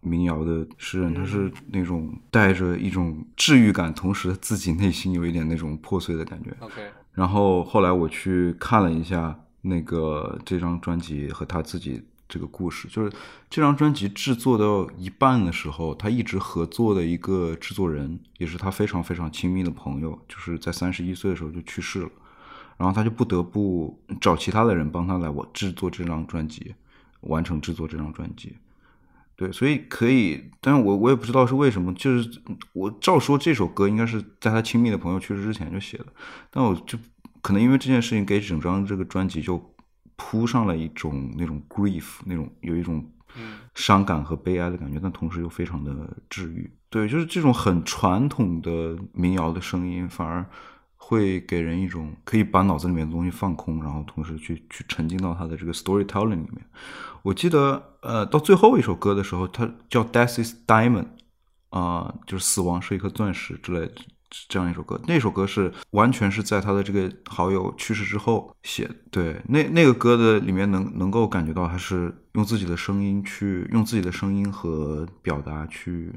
[0.00, 6.56] 民谣的诗人，他是那种带着一种治愈感，同时自己内心有一点那种破碎的感觉。
[6.60, 6.80] OK，
[7.12, 12.00] 然后后来我去看了一下那个这张专辑和他自己
[12.30, 13.12] 这个故事，就是
[13.50, 22.10] 这张专辑制作到一半的时候，他一直合作的一个制作人，也是他非常非常亲密的朋友，就是在三十一岁的时候就去世了，
[22.78, 26.74] 然后他就不得不找其他的人帮他来我制作这张专辑，
[27.22, 28.56] 完成制作这张专辑。
[29.36, 32.42] 对，所以可以，但是我我也不知道是为什么，就是
[32.74, 36.06] 我照说这首歌应该是在他亲密的朋友去世之前就写的，
[36.50, 36.98] 但我就
[37.40, 39.74] 可能因为这件事情给整张这个专辑就
[40.22, 43.02] 铺上了一种那种 grief，那种有一种
[43.74, 46.70] 伤感和悲哀的感觉，但同时又非常的治愈。
[46.90, 50.44] 对，就是这种很传统的民谣的声音，反而
[50.96, 56.60] 会给人一种可以把脑子里面的东西放空，然后同时去去沉浸到他的这个 storytelling 里面。
[57.22, 61.06] 我记得，呃，到最后一首歌的时候，它叫《Death Is Diamond》，
[61.78, 63.94] 啊、就是死亡是一颗钻石之类的
[64.48, 65.00] 这样一首歌。
[65.06, 68.88] 那首歌是完全是在他的这个好友去世之后写。
[69.10, 76.12] 对，那那个歌的里面能能够感觉到他是用自己的声音去用自己的声音和表达去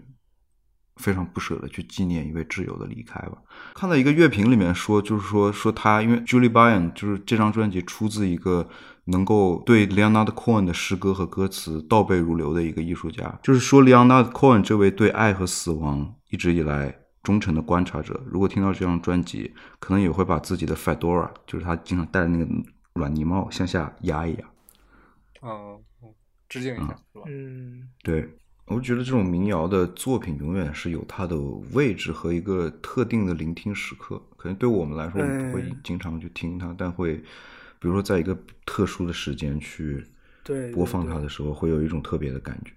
[0.98, 3.38] 非常不舍得去纪念一位挚友的离开吧。
[3.74, 8.70] 看到一个乐评里面说，就是说说他，因为 Julie Bryan 就是这张专辑出自一个
[9.06, 22.46] 能够对 Leonard Cohen 的诗歌和歌词倒背如流的一个艺术家，就是说 Leonard Cohen 这位对爱和死亡一直以来忠诚的观察者，如果听到这张专辑，可能也会把自己的 fedora，就是他经常戴的那个
[22.94, 24.52] 软泥帽向下压一压。
[25.42, 26.14] 嗯，嗯
[26.50, 27.24] 致敬一下，是吧？
[27.28, 28.30] 嗯，对，
[28.68, 31.36] 我觉得这种民谣的作品永远是有它的
[31.72, 34.22] 位置和一个特定的聆听时刻。
[34.38, 37.16] 可能对我们来说，我们不会嗯经常去听它，但会，
[37.80, 40.06] 比如说在一个特殊的时间去
[40.44, 42.74] 对播放它的时候，会有一种特别的感觉。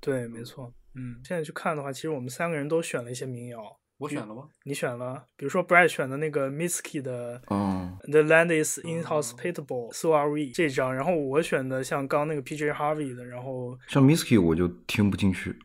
[0.00, 0.72] 对，没错。
[0.94, 3.78] 嗯，现在去看的话，其实我们三个人都选了一些民谣。
[4.02, 4.48] 我选了吗？
[4.64, 14.42] 你选了，比如说 Brad 选的那个 Misky 的哦，The Land Is Inhospitable, So Are We 这张，然后我选的像刚那个 PJ Harvey 的，然后像 Misky
[14.42, 15.56] 我就听不进去。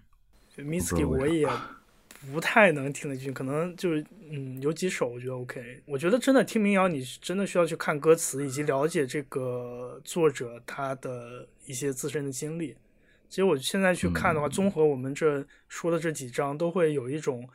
[0.57, 1.47] Misky 我也
[2.31, 5.81] 不太能听得进去，可能就是嗯有几首我觉得 OK。
[5.88, 12.75] 我觉得真的听民谣，你真的需要去看歌词，以及了解这个作者他的一些自身的经历。
[13.29, 17.47] 其实我现在去看的话，综合我们这说的这几张，都会有一种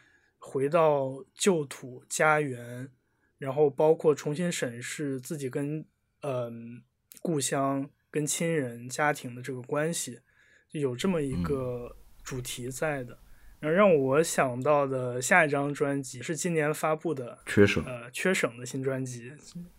[0.45, 2.91] 回到旧土家园，
[3.39, 5.85] 然后包括重新审视自己跟
[6.23, 6.83] 嗯、
[7.21, 10.21] 故乡、跟亲人、家庭的这个关系，
[10.69, 13.19] 就有这么一个主题在的。
[13.59, 19.31] 然后让我想到的下一张专辑是今年发布的缺省呃缺省的新专辑《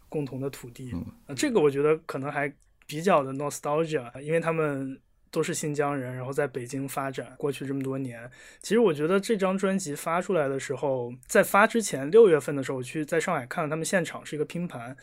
[0.07, 0.91] 共同的土地》
[1.27, 2.53] 呃这个我觉得可能还
[2.87, 4.97] 比较的 nostalgia，因为他们
[5.33, 8.29] 都是新疆人，然后在北京发展，过去这么多年。
[8.61, 14.95] 其实我觉得这张专辑发出来的时候，在发之前六月份的时候，我去在上海看了他们现场，是一个拼盘。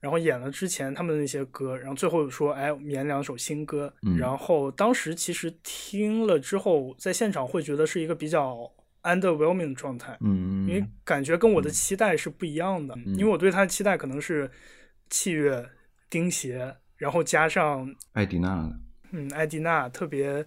[0.00, 3.92] 然后演了之前他们的那些歌，然后最后说，哎，演两首新歌。
[4.02, 8.56] 嗯然后当时其实听了之后，在现场会觉得是一个比较
[9.02, 12.94] underwhelming 的状态，嗯，因为感觉跟我的期待是不一样的。
[13.06, 14.48] 因为我对他的期待可能是
[15.10, 15.68] 器乐、
[16.08, 18.78] 钉鞋，然后加上艾迪娜的，
[19.10, 20.44] 嗯艾迪娜特别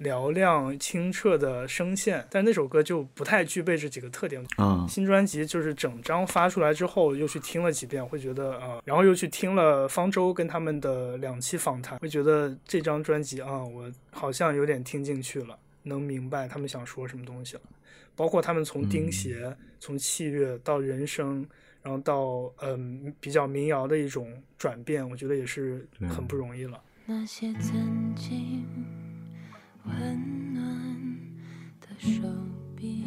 [0.00, 4.42] 嘹亮清澈的声线，但那首歌就不太具备这几个特点。
[4.56, 17.62] 嗯，新专辑就是整张发出来之后，又去听了几遍，会觉得啊、然后又去听了方舟跟他们的两期访谈，会觉得这张专辑啊，我好像有点听进去了，能明白他们想说什么东西了。
[18.16, 21.46] 包括他们从钉鞋、从器乐到人声，
[21.82, 26.80] 然后到嗯比较民谣的一种转变，我觉得也是很不容易了。
[27.12, 28.64] 那些曾经
[29.84, 30.62] 温暖
[31.80, 32.22] 的手
[32.76, 33.04] 臂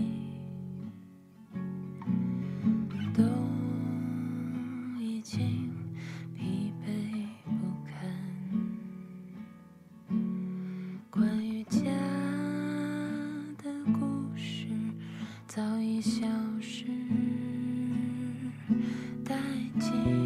[3.13, 3.23] 都
[4.99, 5.71] 已经
[6.35, 7.51] 疲惫不
[7.85, 7.95] 堪。
[11.09, 11.79] 关于家
[13.57, 14.67] 的故事
[15.47, 16.27] 早已消
[16.59, 16.83] 失
[19.23, 19.33] 殆
[19.79, 20.22] 尽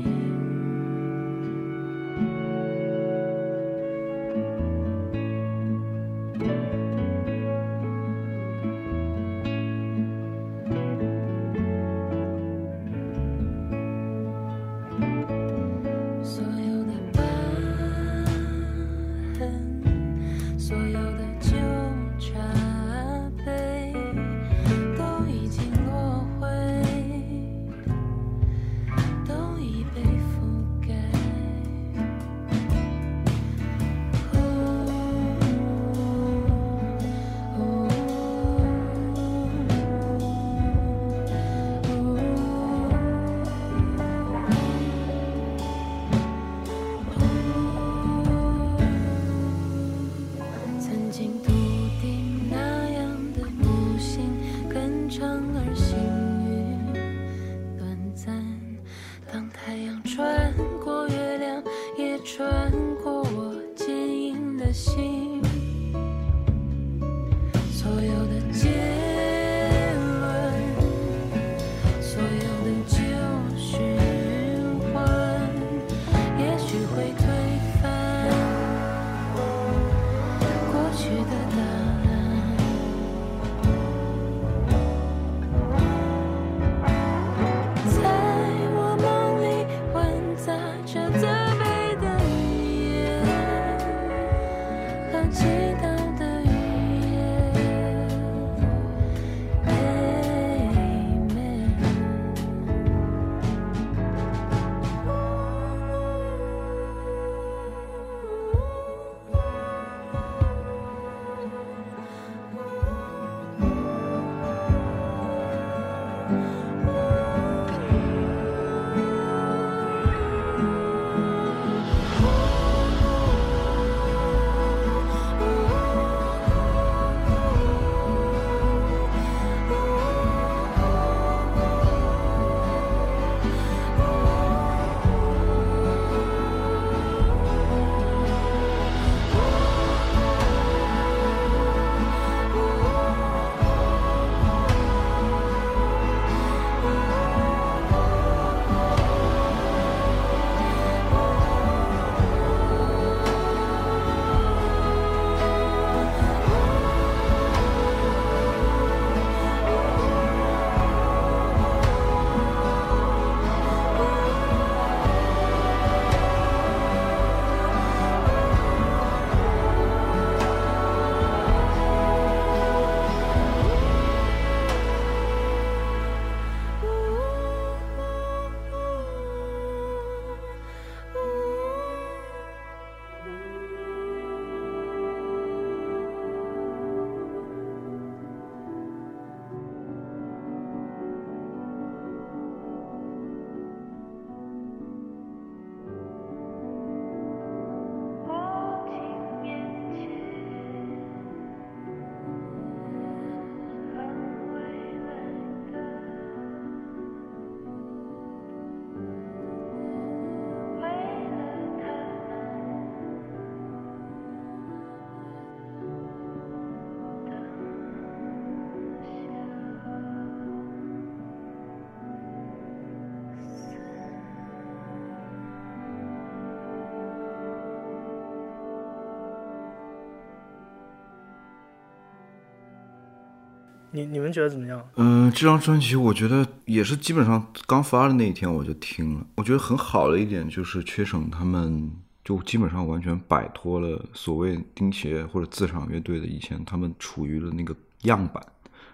[233.92, 234.82] 你你们觉得怎么样？
[234.96, 239.26] 嗯、这张专辑我觉得也是基本上刚发的那一天我就听了。
[239.36, 241.92] 我觉得很好的一点就是缺省他们
[242.24, 248.44] 就基本上完全摆脱了所谓钉鞋或者自场乐队的以前他们处于的那个样板、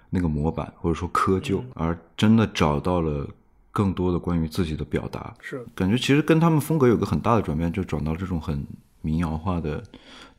[0.09, 3.27] 那个模板或者说窠臼，而真的找到了
[3.71, 5.33] 更多的关于自己的表达。
[5.39, 8.65] 是感觉其实跟他们风格有个很大的转变，就转到这种很
[9.01, 9.83] 民谣化的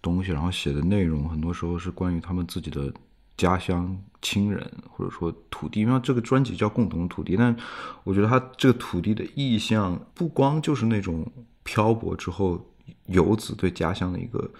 [0.01, 2.93] 东西，然后写的内容很多时候是关于他们自己的
[3.37, 5.83] 家乡、亲人或者说土地。
[5.83, 7.55] 因为这个专辑叫《共同土地》，但
[8.03, 11.31] 我觉得它这个土地的意象不光就是那种
[11.63, 12.75] 漂泊之后
[13.07, 14.51] 游子对家乡的一个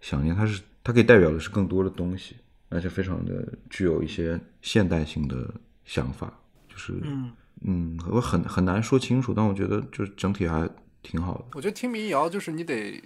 [0.00, 2.34] 想念，它是它可以代表的是更多的东西，
[2.70, 5.52] 而且非常的具有一些现代性的
[5.84, 6.32] 想法，
[6.68, 7.30] 就是嗯
[7.62, 10.68] 嗯，我很很难说清楚，但我觉得就是整体还
[11.02, 11.44] 挺好的。
[11.54, 13.02] 我觉得听民谣就是你得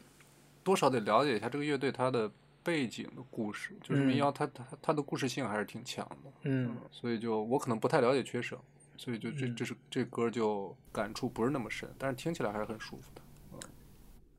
[0.62, 2.30] 多少得了解一下这个乐队它的
[2.64, 8.58] 背景的故事，就是民嗯谣它它它的故事性还是挺强的，嗯所以就我可能不太了解缺省，
[8.96, 13.20] 所以就这这是这歌就感触不是那么深，但是听起来还是很舒服的。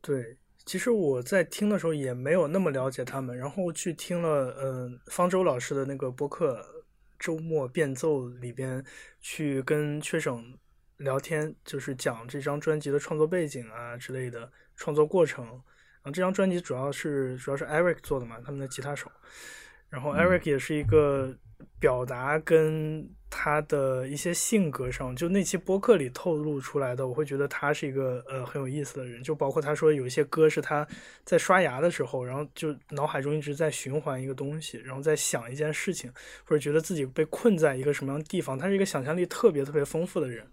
[0.02, 6.62] 对，其实我在听的时候也没有那么了解他们，然后去听了嗯、方舟老师的那个播客
[7.20, 8.84] 《周末变奏》里边
[9.22, 10.58] 去跟缺省
[10.98, 15.62] 聊天，就是讲这张专辑的创作背景啊之类的创作过程。
[16.06, 19.12] 然后这张专辑主要是主要是 Eric 做的嘛，他们的吉他手。
[19.90, 21.36] 然后 Eric 也是一个
[21.80, 29.24] 表达跟他的一些性格上，就那期播客里透露出来的，我会觉得他是一个呃很有意思的人。
[29.24, 30.88] 就包括他说有一些歌是他
[31.24, 36.12] 在刷牙的时候，然后就脑海中一直在循环一个东西，然后在想一件事情，
[36.44, 38.56] 或者觉得自己被困在一个什么样的地方。
[38.56, 40.46] 他是一个想象力特别特别丰富的人，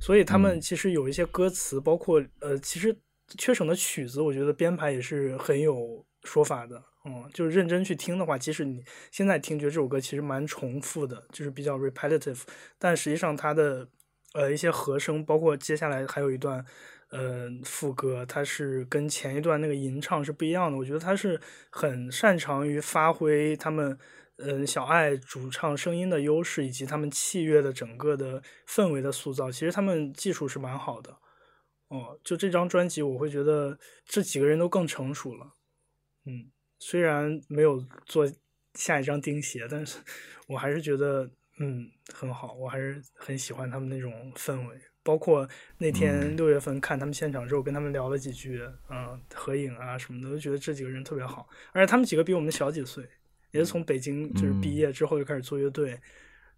[0.00, 2.96] 所以他们其实有一些歌词，包括呃，其实
[3.38, 6.82] 缺省的曲子，我觉得编排也是很有说法的。
[7.04, 12.42] 嗯，就是认真去听的话，即使你现在听觉得这首歌其实蛮重复的，就是比较 repetitive，
[12.78, 13.88] 但实际上它的
[14.34, 16.64] 呃一些和声，包括接下来还有一段
[17.10, 20.76] 呃副歌，它是跟前一段那个吟唱是不一样的。
[20.76, 23.98] 我觉得他是很擅长于发挥他们
[24.42, 29.52] 嗯、小爱主唱声音的优势，以及他们器乐的整个的氛围的塑造。
[29.52, 31.14] 其实他们技术是蛮好的。
[31.90, 35.54] 哦，就这张专辑，我会觉得这几个人都更成熟了。
[36.24, 38.30] 嗯，虽然没有做
[38.74, 39.98] 下一张钉鞋，但是
[40.46, 41.28] 我还是觉得
[41.58, 44.80] 嗯很好，我还是很喜欢他们那种氛围。
[45.02, 51.48] 包括那天六月份看他们现场之后，跟他们聊了几句，嗯、合影啊什么的，我就觉得这几个人特别好。
[51.72, 53.02] 而且他们几个比我们小几岁，
[53.50, 55.98] 也是从北京就是毕业之后就开始做乐队，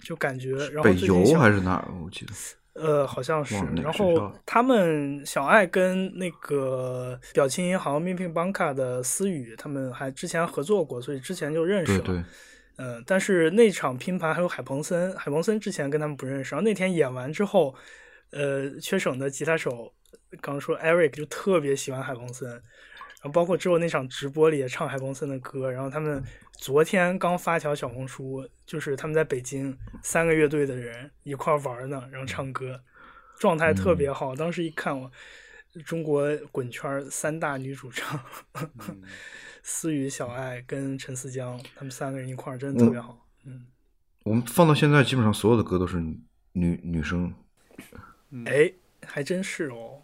[0.00, 1.88] 就感觉然后北邮最近还是哪儿？
[2.04, 2.34] 我记得。
[2.74, 12.04] 呃，好像是然后他们小爱跟那个表情银行 m i p i n Banka 的思雨，他们还之前合作过，所以之前就认识了。
[12.04, 12.24] 对对，
[12.76, 17.74] 嗯，但是那场拼盘还有海鹏森，海鹏森之前跟他们不认识，然后那天演完之后，
[18.30, 19.92] 呃，缺省的吉他手
[20.40, 22.62] 刚刚说 Eric 就特别喜欢海鹏森，
[23.22, 26.22] 然后包括之后那场直播里也唱海鹏森的歌，然后他们
[26.58, 32.82] 昨天刚发条小红书，就是他们在北京三个乐队的人一块儿玩呢，然后唱歌，
[33.38, 34.34] 状态特别好。
[34.34, 35.10] 当时一看我，
[35.84, 38.20] 中国滚圈三大女主唱，
[39.62, 43.24] 思雨、小爱跟陈思江，他们三个人一块儿真的特别好。
[43.44, 43.66] 嗯，
[44.24, 46.00] 我们放到现在，基本上所有的歌都是
[46.54, 47.32] 女女生。
[48.46, 48.72] 哎，
[49.06, 50.02] 还真是哦。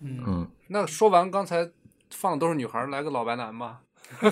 [0.00, 1.70] 嗯，嗯，那说完刚才
[2.16, 3.82] 放的都是女孩儿，来个老白男吧。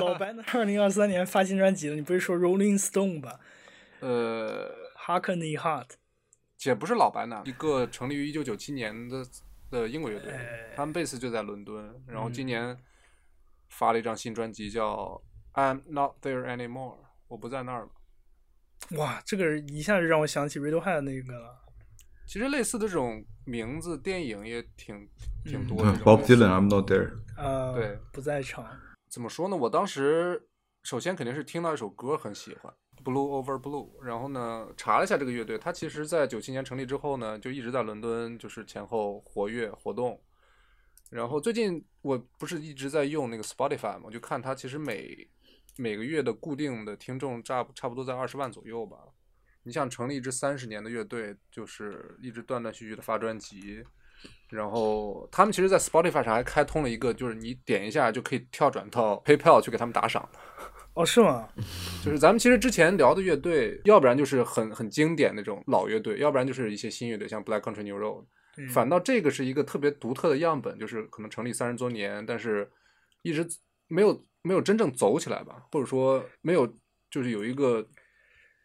[0.00, 0.44] 老白男？
[0.52, 3.40] 二零二三年发新专辑了，你不是说 Rolling Stone 吧
[4.00, 5.90] 呃，，Harkney Heart，
[6.64, 9.24] 也不是老白男，一个成立于一九九七年的
[9.70, 12.78] 的英国乐队哎，他们贝斯就在伦敦，然后嗯今年
[13.68, 15.20] 发了一张新专辑叫
[15.60, 16.94] 《I'm Not There Anymore》，
[17.28, 17.88] 我不在那儿了。
[18.98, 21.61] 哇，这个一下就让我想起 Radiohead 那个了。
[22.26, 25.08] 其实类似的这种名字，电影也挺
[25.44, 25.92] 挺多的。
[25.98, 27.12] ，Bob 类似的 Dylan，I'm not there。
[27.36, 28.64] 呃，对，不在场。
[29.10, 29.56] 怎么说呢？
[29.56, 30.48] 我当时
[30.82, 32.72] 首先肯定是听到一首歌很喜欢，
[33.04, 40.18] 《Blue Over Blue》，然后呢查了一下这个乐队，它其实在九七年成立之后呢，就一直在伦敦就是前后活跃活动。
[41.10, 45.28] 然后最近我不是一直在用那个 Spotify 嘛，我就看它其实每
[45.76, 48.96] 每个月的固定的听众差差不多在二十万左右吧。
[49.64, 53.82] 你想成立一支三十年的乐队，就是一直断断续续的发专辑，
[54.50, 60.28] 然后他们其实，在 Spotify 上还开通了一个，就是你点一下就可以跳转到 PayPal 去给他们打赏。
[60.94, 61.48] 哦，是吗？
[62.04, 68.24] 就是咱们其实之前聊的乐队，要不然就是很很经典那种老乐队，要不然就是一些新乐队，像 Black Country New Road。
[68.58, 72.70] 嗯反倒这个是一个特别独特的样本，就是可能成立三十多年，但是
[73.22, 73.46] 一直
[73.88, 76.70] 没有没有真正走起来吧，或者说没有
[77.10, 77.82] 就是有一个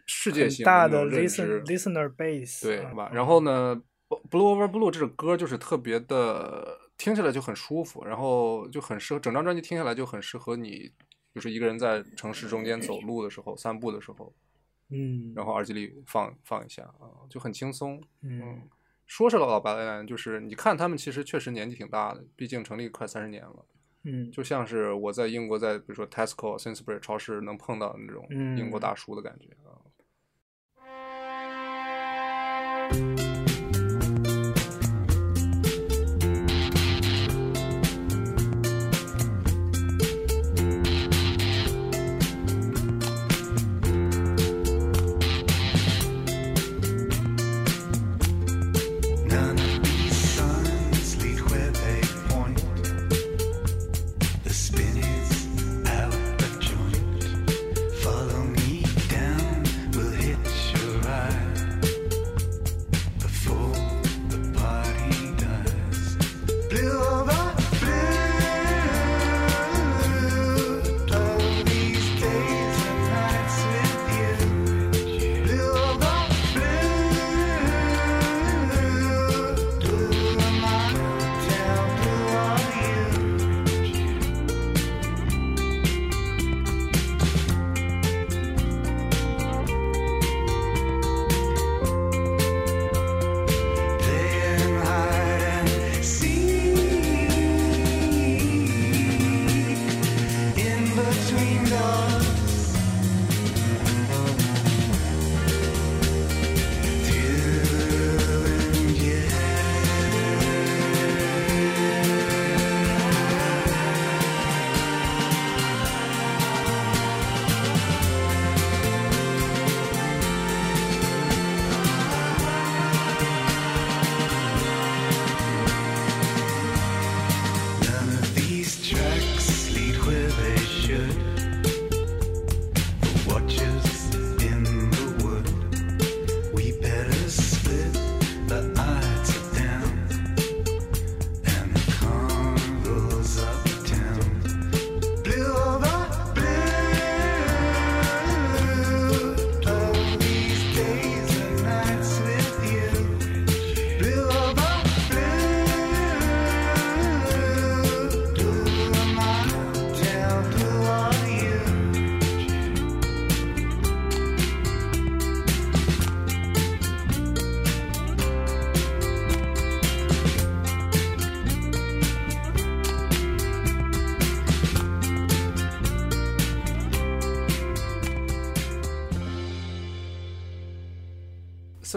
[0.08, 3.10] 世界性很大的 listen 知 listener base，对，啊是吧？
[3.14, 3.80] 然后呢
[4.10, 10.92] ，Blue Over Blue 这首歌就是特别的，听起来就很舒服，然后就很适合整张专辑听下来就很适合你，
[11.36, 14.34] 就是一个人在城市中间走路的时候、散步的时候，
[14.90, 18.02] 嗯，然后耳机里放放一下啊，就很轻松。
[18.22, 18.62] 嗯
[19.06, 23.66] 说是老白兰，就是你看他们其实确实年纪挺大的，毕竟成立快三十年了。
[24.04, 28.26] 嗯就像是我在英国在比如说 Tesco、Sainsbury 超市能碰到的那种
[28.58, 29.48] 英国嗯大叔的感觉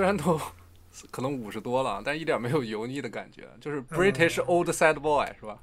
[0.00, 0.40] 虽然都
[1.10, 5.58] 可能五十多了，但一点没有油腻的感觉，就是 British old sad boy 是吧？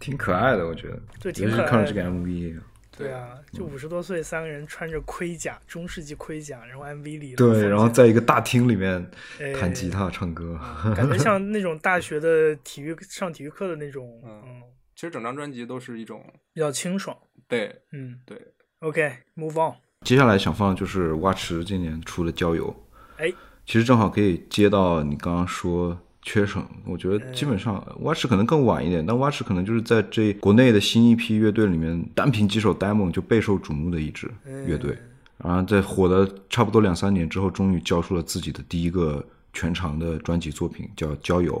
[0.00, 1.00] 挺可爱的，我觉得。
[1.20, 2.02] 对，挺可爱看了这个。
[2.02, 2.60] MV，
[2.98, 9.52] 对啊，就五十多岁三个人穿着盔甲，中世纪盔甲，然后 MV 里对，然后在在一个大厅里面哎。
[9.52, 10.58] 弹吉他唱歌，
[10.96, 14.42] 感觉像那种大学的体育上体育课的那种，嗯。
[14.46, 14.62] 嗯，
[14.96, 16.20] 其实整张专辑都是一种
[16.52, 17.16] 比较清爽。
[17.46, 17.82] 对。
[17.92, 18.20] 嗯。
[18.26, 18.36] 对
[18.80, 19.76] ，，OK，move、on。
[20.06, 22.74] 接下来想放的就是蛙池今年出的《郊游》，
[23.22, 23.32] 哎，
[23.66, 34.30] 其实正好可以接到你刚刚说缺省，我觉得基本上蛙池可能更晚一点，但蛙池可能就是在这国内的新一批乐队里面，单凭几首 demo 就备受瞩目的一支
[34.66, 34.96] 乐队，
[35.36, 39.22] 然后在火了差不多两三年之后，终于交出了自己的第一个
[39.52, 41.52] 全长的专辑作品，叫《郊游》。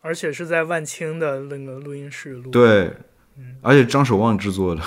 [0.00, 2.92] 而且是在万青的那个录音室录。，对，
[3.60, 4.82] 而且张守望制作的，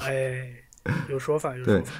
[0.00, 0.52] 哎，
[1.08, 1.92] 有说法，有对说法。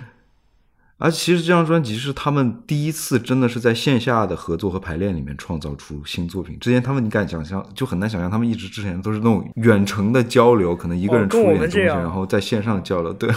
[1.01, 6.59] 而其实这张专辑是他们第一次真的是在线下的合作和排练里面创造出新作品。
[6.59, 13.13] 之前他们你敢想象，就很难想象，他们一直之前都是那种远程的交流，可能一个人出一点东西，们这样然后在线上交流。
[13.13, 13.31] 对，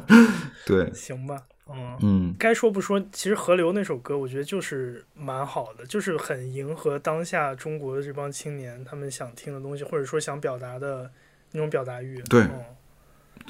[0.66, 1.96] 对，行吧，嗯。
[2.02, 11.10] 嗯，该说不说，其实《河流》那首歌，我觉得就是蛮好的，就是很迎合当下中国的这帮青年他们想听的东西，或者说想表达的
[11.52, 12.20] 那种表达欲。
[12.28, 12.42] 对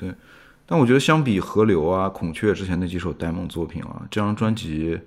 [0.00, 0.14] 嗯
[0.70, 5.00] 但我觉得相比河流啊、孔雀之前那几首 demo 作品啊，这张专辑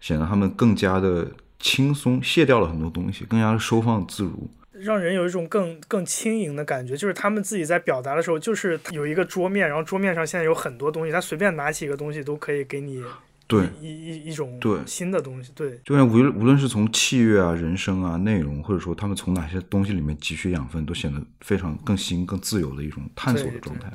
[0.00, 1.30] 显得他们更加的
[1.60, 4.50] 轻松，卸掉了很多东西，更加的收放自如。
[4.72, 13.00] 让人有一种更更轻盈的感觉，就是他们自己在表达的时候，就是有一个桌面，然后桌面上现在有很多东西，他随便拿起一个东西都可以给你
[13.46, 23.90] 对，一一一种对新的东西，对，就像无论无论是从器乐啊、人声啊、内容，或者说他们从哪些东西里面汲取养分，都显得非常更新、更自由的一种探索的状态。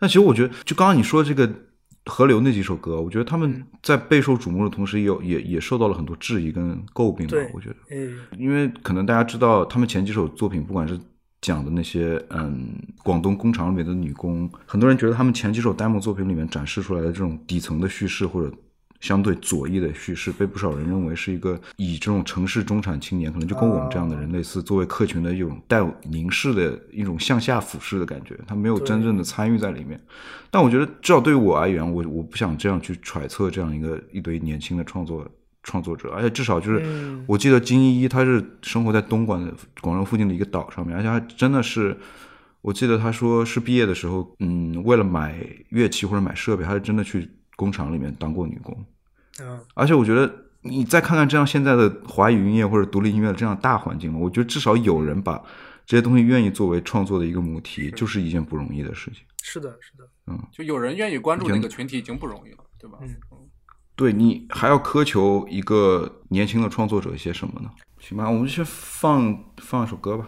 [0.00, 1.48] 但其实我觉得，就刚刚你说这个
[2.06, 7.50] 河流那几首歌，我觉得他嗯们在备受瞩目的同时也有，也也受到了很多质疑跟诟病吧对。
[7.54, 10.98] 我觉得，诶，因为可能大家知道，他们前几首作品，不管是
[11.40, 12.70] 讲的那些嗯
[13.04, 18.52] 广东工厂里面的女工，很多人觉得他们前几首 demo 作品里面展示出来的这种底层的叙事或者。
[19.00, 30.00] 相对左翼的叙事，被不少人认为是一个以这种城市中产青年，可能就跟我们这样的人类似，作为客群的一种带凝视的一种向下俯视的感觉，他没有真正的参与在里面。
[30.50, 35.26] 但我觉得，至少对于我而言，我我不想这样去揣测这样一个一堆年轻的创作
[35.62, 41.96] 创作者，而且至少就是，嗯我记得金依依她是生活在东莞的广州附近的一个岛上面，而且她真的是，
[42.60, 45.34] 我记得她说是毕业的时候，嗯，为了买
[45.70, 47.30] 乐器或者买设备，她是真的去
[47.60, 48.74] 工厂里面当过女工。
[49.40, 50.32] 嗯，而且我觉得
[50.62, 55.42] 你再看看这样现在的华语音乐或者独立音乐的这样大环境嘛，我觉得至少有人把
[55.84, 59.22] 这些东西愿意作为创作的一个母题，就是一件不容易的事情。
[59.42, 62.98] 是的，是的，嗯就有人愿意关注那个群体已经不容易了，对吧？
[63.02, 63.08] 嗯
[63.96, 67.70] 对你还要苛求一个年轻的创作者一些什么呢？
[67.98, 70.26] 行吧，我们就先放放一首歌吧，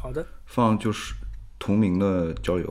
[0.00, 1.14] 好的，放就是
[1.58, 2.64] 同名的《郊游》。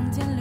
[0.00, 0.39] 房间里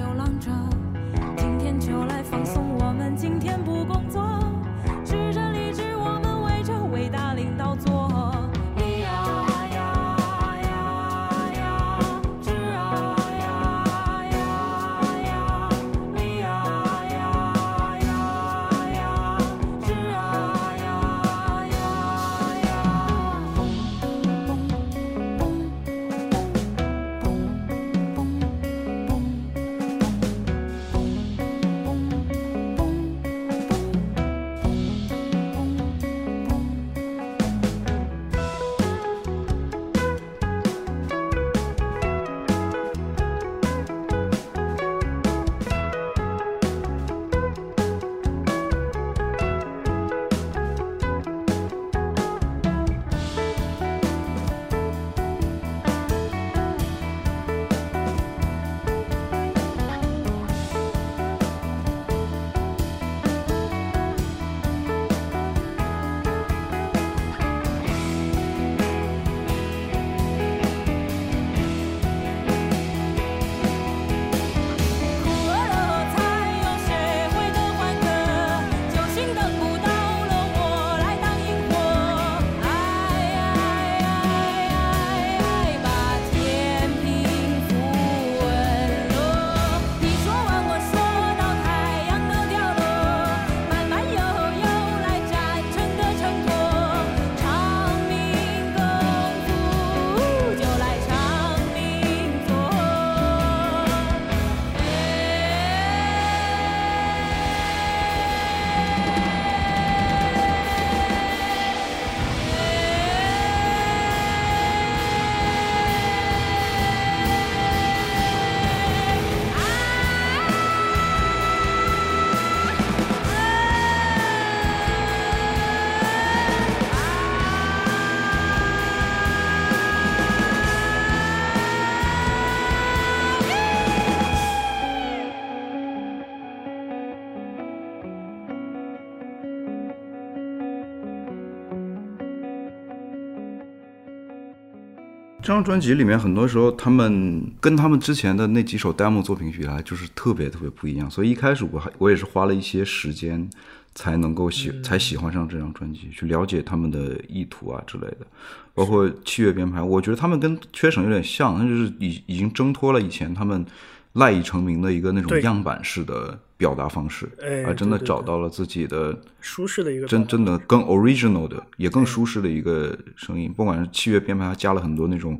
[145.49, 151.09] 这张专辑里面很多时候，他们跟他们之前的那几首 demo 作品比来，就是特别特别不一样。
[151.09, 153.49] 所以一开始我还我也是花了一些时间
[153.95, 158.27] 才能够喜、才喜欢上这张专辑，去了解他们的意图啊之类的。
[158.75, 163.65] 包括器乐编排，我觉得他们跟缺省有点像，那就是已已经挣脱了以前他们
[164.13, 173.53] 赖以成名的一个那种样板式的表达方式，哎而真的找到了自己的舒适的一个真真的更 original 的，也更舒适的一个声音。
[173.53, 175.39] 不管是器乐编排，它加了很多那种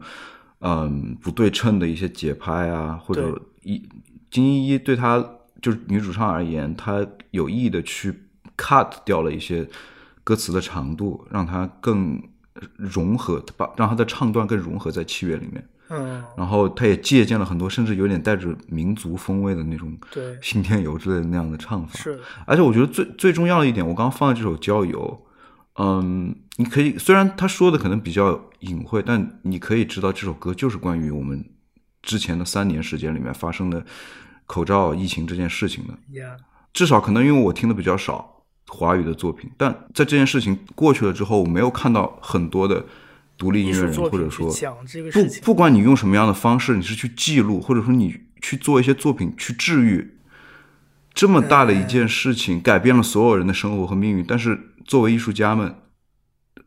[0.59, 3.81] 嗯不对称的一些节拍啊，或者一
[4.29, 5.23] 金依依对她
[5.61, 8.13] 就是女主唱而言，她有意的去
[8.55, 9.67] cut 掉了一些
[10.23, 12.21] 歌词的长度，让它更
[12.77, 15.67] 融合，把让她的唱段更融合在器乐里面。
[15.89, 21.99] 嗯，然后他也借鉴了很多，甚至有点带着民族风味的那种对信天游之类的那样的唱法。
[21.99, 25.25] 是而且我觉得最最重要的一点，我刚刚放的这首《郊游》，
[25.83, 31.43] 嗯，你可以虽然他说的可能比较隐晦，但你可以知道这首歌就是关于我们
[32.03, 33.83] 之前的三年时间里面发生的
[34.45, 35.93] 口罩疫情这件事情的。
[36.11, 36.37] ，Yeah，
[36.71, 42.85] 至少可能因为我听的比较少华语的作品，但在这件事情过去了之后，我没有看到很多的
[43.39, 44.53] 独立音乐人或者说
[45.13, 50.15] 不，不管你用什么样的方式，你是去记录，或者说你去做一些作品去治愈
[51.13, 54.25] 这么大的一件事情，改变了所有人的生活和命运。
[54.27, 55.73] 但是作为艺术家们，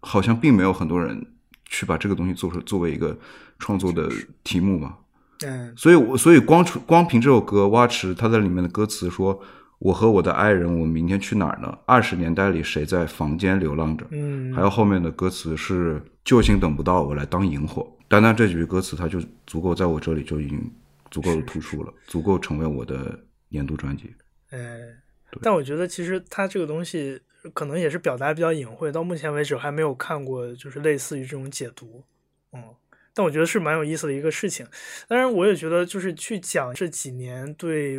[0.01, 1.27] 好像并没有很多人
[1.67, 3.19] 去把这个东西做出作为一个
[3.59, 4.11] 创作的
[4.43, 4.97] 题目嘛。
[5.45, 9.39] 嗯，所以我所以光出光凭这首歌，蛙池他在里面的歌词说
[9.83, 11.77] ：“我和我的爱人，我们明天去哪儿呢？
[11.87, 17.85] 二十年代里谁在房间流浪着？”嗯还有后面的歌词是“救星等不到，我来当萤火”。
[18.07, 20.71] 单单这几句歌词，它就足够在我这里就已经
[21.11, 23.19] 足够的突出了，足够成为我的
[23.49, 24.15] 年度专辑。
[24.51, 24.79] 哎，
[25.43, 27.21] 但我觉得其实它这个东西
[27.53, 32.05] 可能也是表达比较隐晦，到目前为止还没有看过就是类似于这种解读，
[32.53, 32.63] 嗯，
[33.15, 34.65] 但我觉得是蛮有意思的一个事情。
[35.09, 37.99] 当然，我也觉得就是去讲这几年对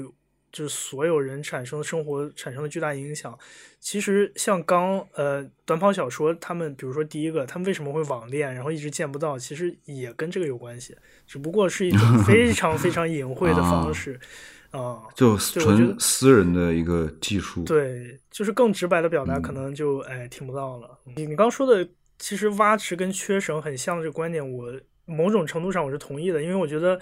[0.54, 3.38] 就是所有人产生的生活产生的巨大影响。
[3.82, 10.96] 其实像刚呃短跑小说，他们比如说第一个，他们为什么会网恋，然后一直见不到，其实也跟这个有关系，
[11.28, 14.18] 只不过是一种 非常非常隐晦的方式。
[14.72, 17.64] 啊、就纯私人的一个技术。
[17.64, 20.98] 对，就是更直白的表达，嗯可能就、哎听不到了。
[21.16, 21.88] 你你刚说的，
[22.18, 24.74] 其实挖池跟缺省很像的这个观点，我
[25.06, 27.00] 某种程度上我是同意的，因为我觉得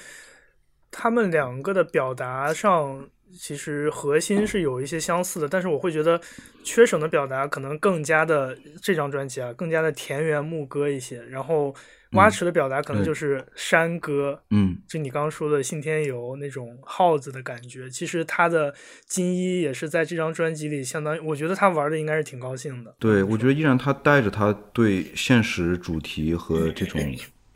[0.92, 3.08] 他们两个的表达上
[3.38, 6.20] 其实核心是有一些相似的，但是我会觉得
[6.64, 11.74] 缺省的表达可能更加的这张专辑啊，更加的田园牧歌一些，然后
[12.12, 18.74] 蛙池的表达可能就是山歌，嗯，就你刚刚说的信天游那种耗子的感觉，其实他的
[19.08, 22.94] 金一也是在这张专辑里相当于，我觉得他玩的应该是挺高兴的。
[23.00, 27.00] 对，我觉得依然他带着他对现实主题和这种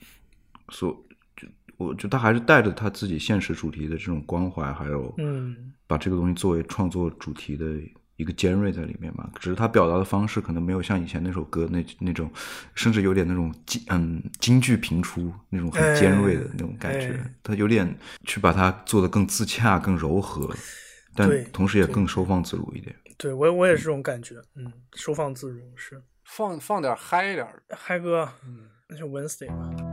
[0.72, 1.05] 所，就
[1.78, 7.66] 我觉得他还是带着他自己现实主题的这种关怀，还有嗯，把这个东西作为创作主题的
[8.16, 9.30] 一个尖锐在里面嘛。
[9.40, 12.32] 只是他表达的方式可能没有像以前那首歌那那种，
[12.74, 20.50] 甚至有点那种京嗯京剧频出那种很尖锐的那种感觉哎，他有点去把它做的更自洽、更柔和，
[21.14, 22.96] 但同时也更收放自如一点。
[23.18, 26.02] 对我我也是这种感觉，嗯，收放自如是。
[26.26, 27.48] 放放点嗨一点。
[27.70, 29.85] 嗨歌，嗯，那就 Wednesday 吧。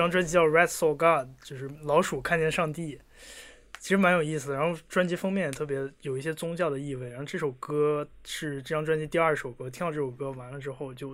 [0.00, 2.98] 张专辑叫《Rat Saw God》，就是老鼠看见上帝，
[3.78, 4.56] 其实蛮有意思的。
[4.56, 7.10] 然后专辑封面也特别有一些宗教的意味。
[7.10, 11.10] 然后这首歌是这张专辑第二首歌，听到这首歌完了之后就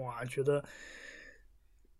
[0.00, 0.62] 哇，觉得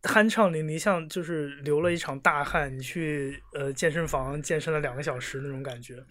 [0.02, 6.04] 酣畅淋漓，像就是流了一场大汗，你去呃健身房健身了两个小时那种感觉。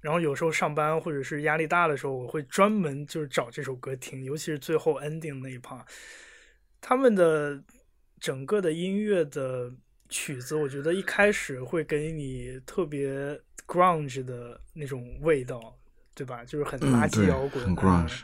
[0.00, 5.80] 然后有时候上班或者是压力大的时候，我会专门就是找这首歌听，尤其是最后 ending 那一 part，
[6.80, 7.60] 他们的
[8.20, 9.72] 整个的音乐的
[10.08, 15.76] 曲子，我觉得一开始会给你特别 grunge 的那种味道，
[16.14, 16.44] 对吧？
[16.44, 18.20] 就是很嗯垃圾摇滚，很 grunge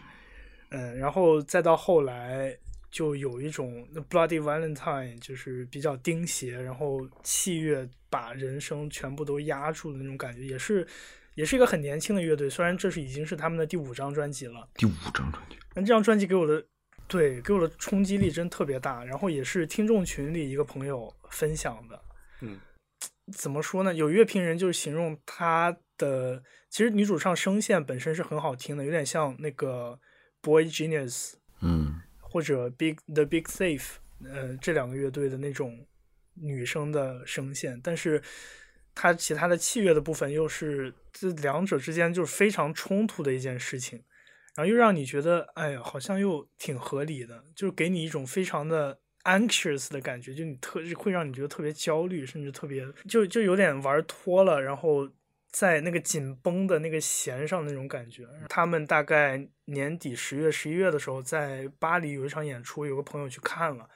[0.70, 2.56] 嗯，然后再到后来
[2.90, 10.86] 就有一种那 Bloody Valentine，就是比较钉鞋，然后器乐把人声全部都压住的那种感觉，也是
[11.34, 12.48] 也是一个很年轻的乐队。
[12.48, 16.64] 虽然这是已经是他们的第五张专辑了，第五张专辑，但这张专辑给我的
[17.12, 19.04] 对给我的冲击力真特别大。
[19.04, 22.02] 然后也是听众群里一个朋友分享的，
[22.40, 22.58] 嗯，
[23.36, 23.92] 怎么说呢？
[23.92, 30.00] 有乐评人就是形容她的，其实女主唱声线本身是很好听的，有点像那个
[30.40, 33.84] Boy Genius 嗯或者 Big The Big Safe，
[34.24, 35.86] 呃，这两个乐队的那种
[36.34, 38.22] 女生的声线，但是
[38.94, 44.02] 它其他的器乐的部分又是这两者之间就是非常冲突的一件事情，
[44.54, 55.08] 然后又让你觉得，哎呀，好像又挺合理的，就是给你一种非常的 anxious 的感觉，就你特会让你觉得特别焦虑，甚至特别就就有点玩脱了，然后
[55.50, 58.26] 在那个紧绷的那个弦上那种感觉。
[58.48, 63.88] 他们大概年底十月、十一月的时候，在巴黎有一场演出，有个朋友去看了，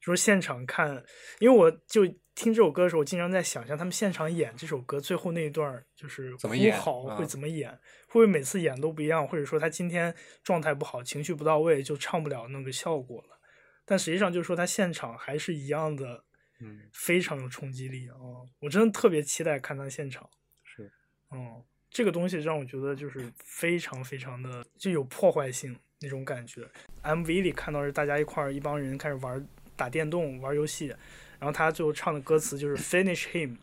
[0.00, 1.04] 就说现场看，
[1.38, 2.06] 因为我就
[2.38, 7.68] 听这首歌的时候，我经常在想象他们现场演这首歌最后那一段就是怎么演好会啊怎么演，
[8.06, 10.14] 会不会每次演都不一样，或者说他今天
[10.44, 13.40] 状态不好，情绪不到位，就唱不了那个效果了。
[13.84, 16.22] 但实际上就是说他现场还是一样的，
[16.60, 18.14] 嗯，非常有冲击力啊、
[18.60, 20.30] 我真的特别期待看他现场。
[20.62, 20.88] 是，
[21.32, 21.60] 嗯，
[21.90, 26.62] 这个东西让我觉得就是非常非常的就有破坏性那种感觉。
[27.02, 30.94] MV 里看到是大家一块儿一帮人开始玩打电动玩游戏，
[31.38, 33.56] 然后他最后唱的歌词就是 Finish him，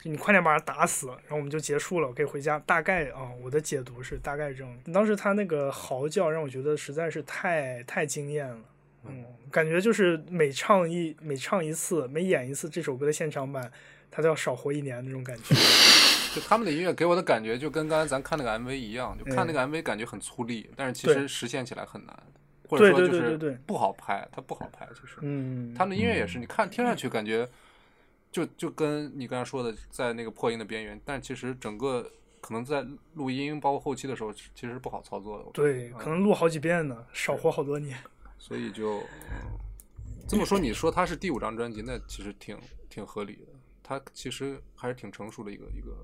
[0.00, 2.58] 就你快点把他打死，然后我们就结束了，我可以回家。
[2.60, 4.78] 大概啊，我的解读是大概这样。
[4.92, 8.58] 当时他那个嚎叫让我觉得实在是太太惊艳了。
[9.04, 13.70] 嗯，感觉就是每唱一每唱一次，每演一次这首歌的现场版，
[14.10, 15.54] 他都要少活一年那种感觉。
[16.34, 22.22] 就他们的音乐给我的感觉就跟刚才咱看那个 MV 一样，就看那个 MV 感觉很粗粝，但是其实实现起来很难，
[22.68, 25.16] 或者说对就是不好拍，它不好拍，其实。
[25.22, 27.48] 嗯，他们的音乐也是，你看听上去感觉
[28.30, 32.08] 就就跟你刚才说的，在那个破音的边缘，但其实整个
[32.40, 35.44] 可能在录音包括后期的时候，其实是不好操作的。
[35.52, 37.98] 对，可能录好几遍呢，少活好多年。
[38.38, 39.58] 所以就、嗯
[40.28, 42.54] 这么说，你说它是第五张专辑，那其实挺
[42.90, 43.46] 挺合理的。
[43.82, 45.96] 它其实还是挺成熟的一个一个。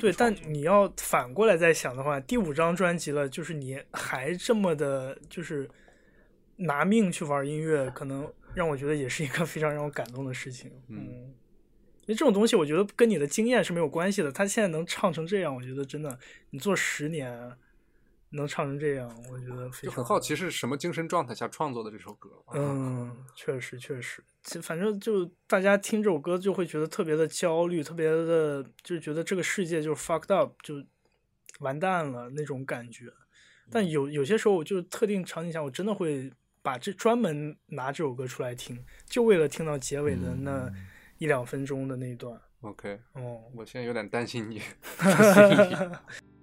[0.00, 5.68] 对，但你要反过来再想的话，第五张专辑了，就是你还这么的，就是
[6.56, 10.70] 拿命去玩音乐，可能让我觉得也是一个非常让我感动的事情。
[10.88, 11.34] 嗯
[12.02, 14.30] 因为这种东西，我觉得跟你的经验是没有关系的。
[14.30, 16.16] 他现在能唱成这样，我觉得真的，
[16.50, 17.52] 你做十年
[18.30, 22.30] 能唱成这样，我觉得非常就很好奇是什么精神状态下创作的这首歌。
[22.54, 30.80] 嗯，确实确实，其反正就大家听这首歌就会觉得特别的焦虑，特别的就觉得这个世界就是 fucked up，就
[31.58, 33.12] 完蛋了那种感觉。
[33.68, 36.32] 但有有些时候，我就特定场景下，我真的会
[36.66, 40.68] 把这专门拿这首歌出来听，就为了听到结尾的那
[41.18, 42.36] 一两分钟的那一段。
[42.62, 44.60] OK，哦，我现在有点担心你。